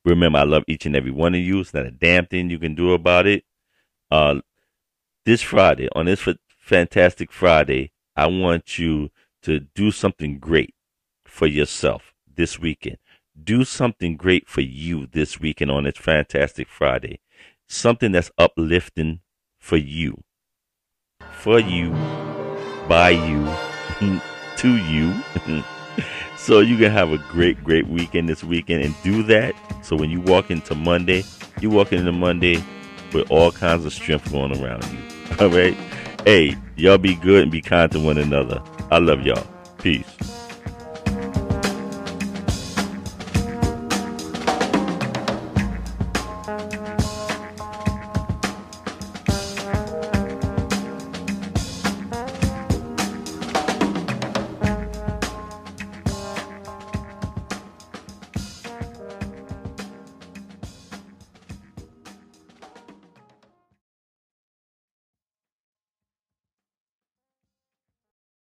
Remember, 0.05 0.39
I 0.39 0.43
love 0.43 0.63
each 0.67 0.85
and 0.85 0.95
every 0.95 1.11
one 1.11 1.35
of 1.35 1.41
you. 1.41 1.59
It's 1.59 1.73
not 1.73 1.85
a 1.85 1.91
damn 1.91 2.25
thing 2.25 2.49
you 2.49 2.59
can 2.59 2.75
do 2.75 2.93
about 2.93 3.27
it. 3.27 3.43
Uh, 4.09 4.39
this 5.25 5.41
Friday, 5.41 5.89
on 5.93 6.05
this 6.05 6.25
fantastic 6.57 7.31
Friday, 7.31 7.91
I 8.15 8.27
want 8.27 8.79
you 8.79 9.09
to 9.43 9.59
do 9.59 9.91
something 9.91 10.39
great 10.39 10.73
for 11.25 11.45
yourself 11.45 12.13
this 12.33 12.57
weekend. 12.57 12.97
Do 13.41 13.65
something 13.65 14.15
great 14.15 14.47
for 14.47 14.61
you 14.61 15.07
this 15.07 15.39
weekend 15.39 15.71
on 15.71 15.83
this 15.83 15.97
fantastic 15.97 16.69
Friday. 16.69 17.19
Something 17.67 18.13
that's 18.13 18.31
uplifting 18.37 19.19
for 19.59 19.77
you. 19.77 20.23
For 21.33 21.59
you, 21.59 21.91
by 22.87 23.09
you, 23.09 23.45
to 24.57 24.77
you. 24.77 25.63
so 26.37 26.59
you 26.59 26.77
can 26.77 26.91
have 26.91 27.11
a 27.11 27.17
great, 27.29 27.63
great 27.63 27.87
weekend 27.87 28.29
this 28.29 28.43
weekend 28.43 28.83
and 28.83 28.95
do 29.03 29.23
that. 29.23 29.55
So 29.83 29.95
when 29.95 30.09
you 30.09 30.21
walk 30.21 30.51
into 30.51 30.75
Monday, 30.75 31.23
you 31.61 31.69
walk 31.69 31.93
into 31.93 32.11
Monday 32.11 32.63
with 33.13 33.29
all 33.31 33.51
kinds 33.51 33.85
of 33.85 33.93
strength 33.93 34.31
going 34.31 34.61
around 34.61 34.83
you. 34.91 34.99
All 35.39 35.49
right. 35.49 35.75
Hey, 36.25 36.55
y'all 36.75 36.97
be 36.97 37.15
good 37.15 37.43
and 37.43 37.51
be 37.51 37.61
kind 37.61 37.91
to 37.91 37.99
one 37.99 38.17
another. 38.17 38.61
I 38.91 38.99
love 38.99 39.25
y'all. 39.25 39.47
Peace. 39.77 40.36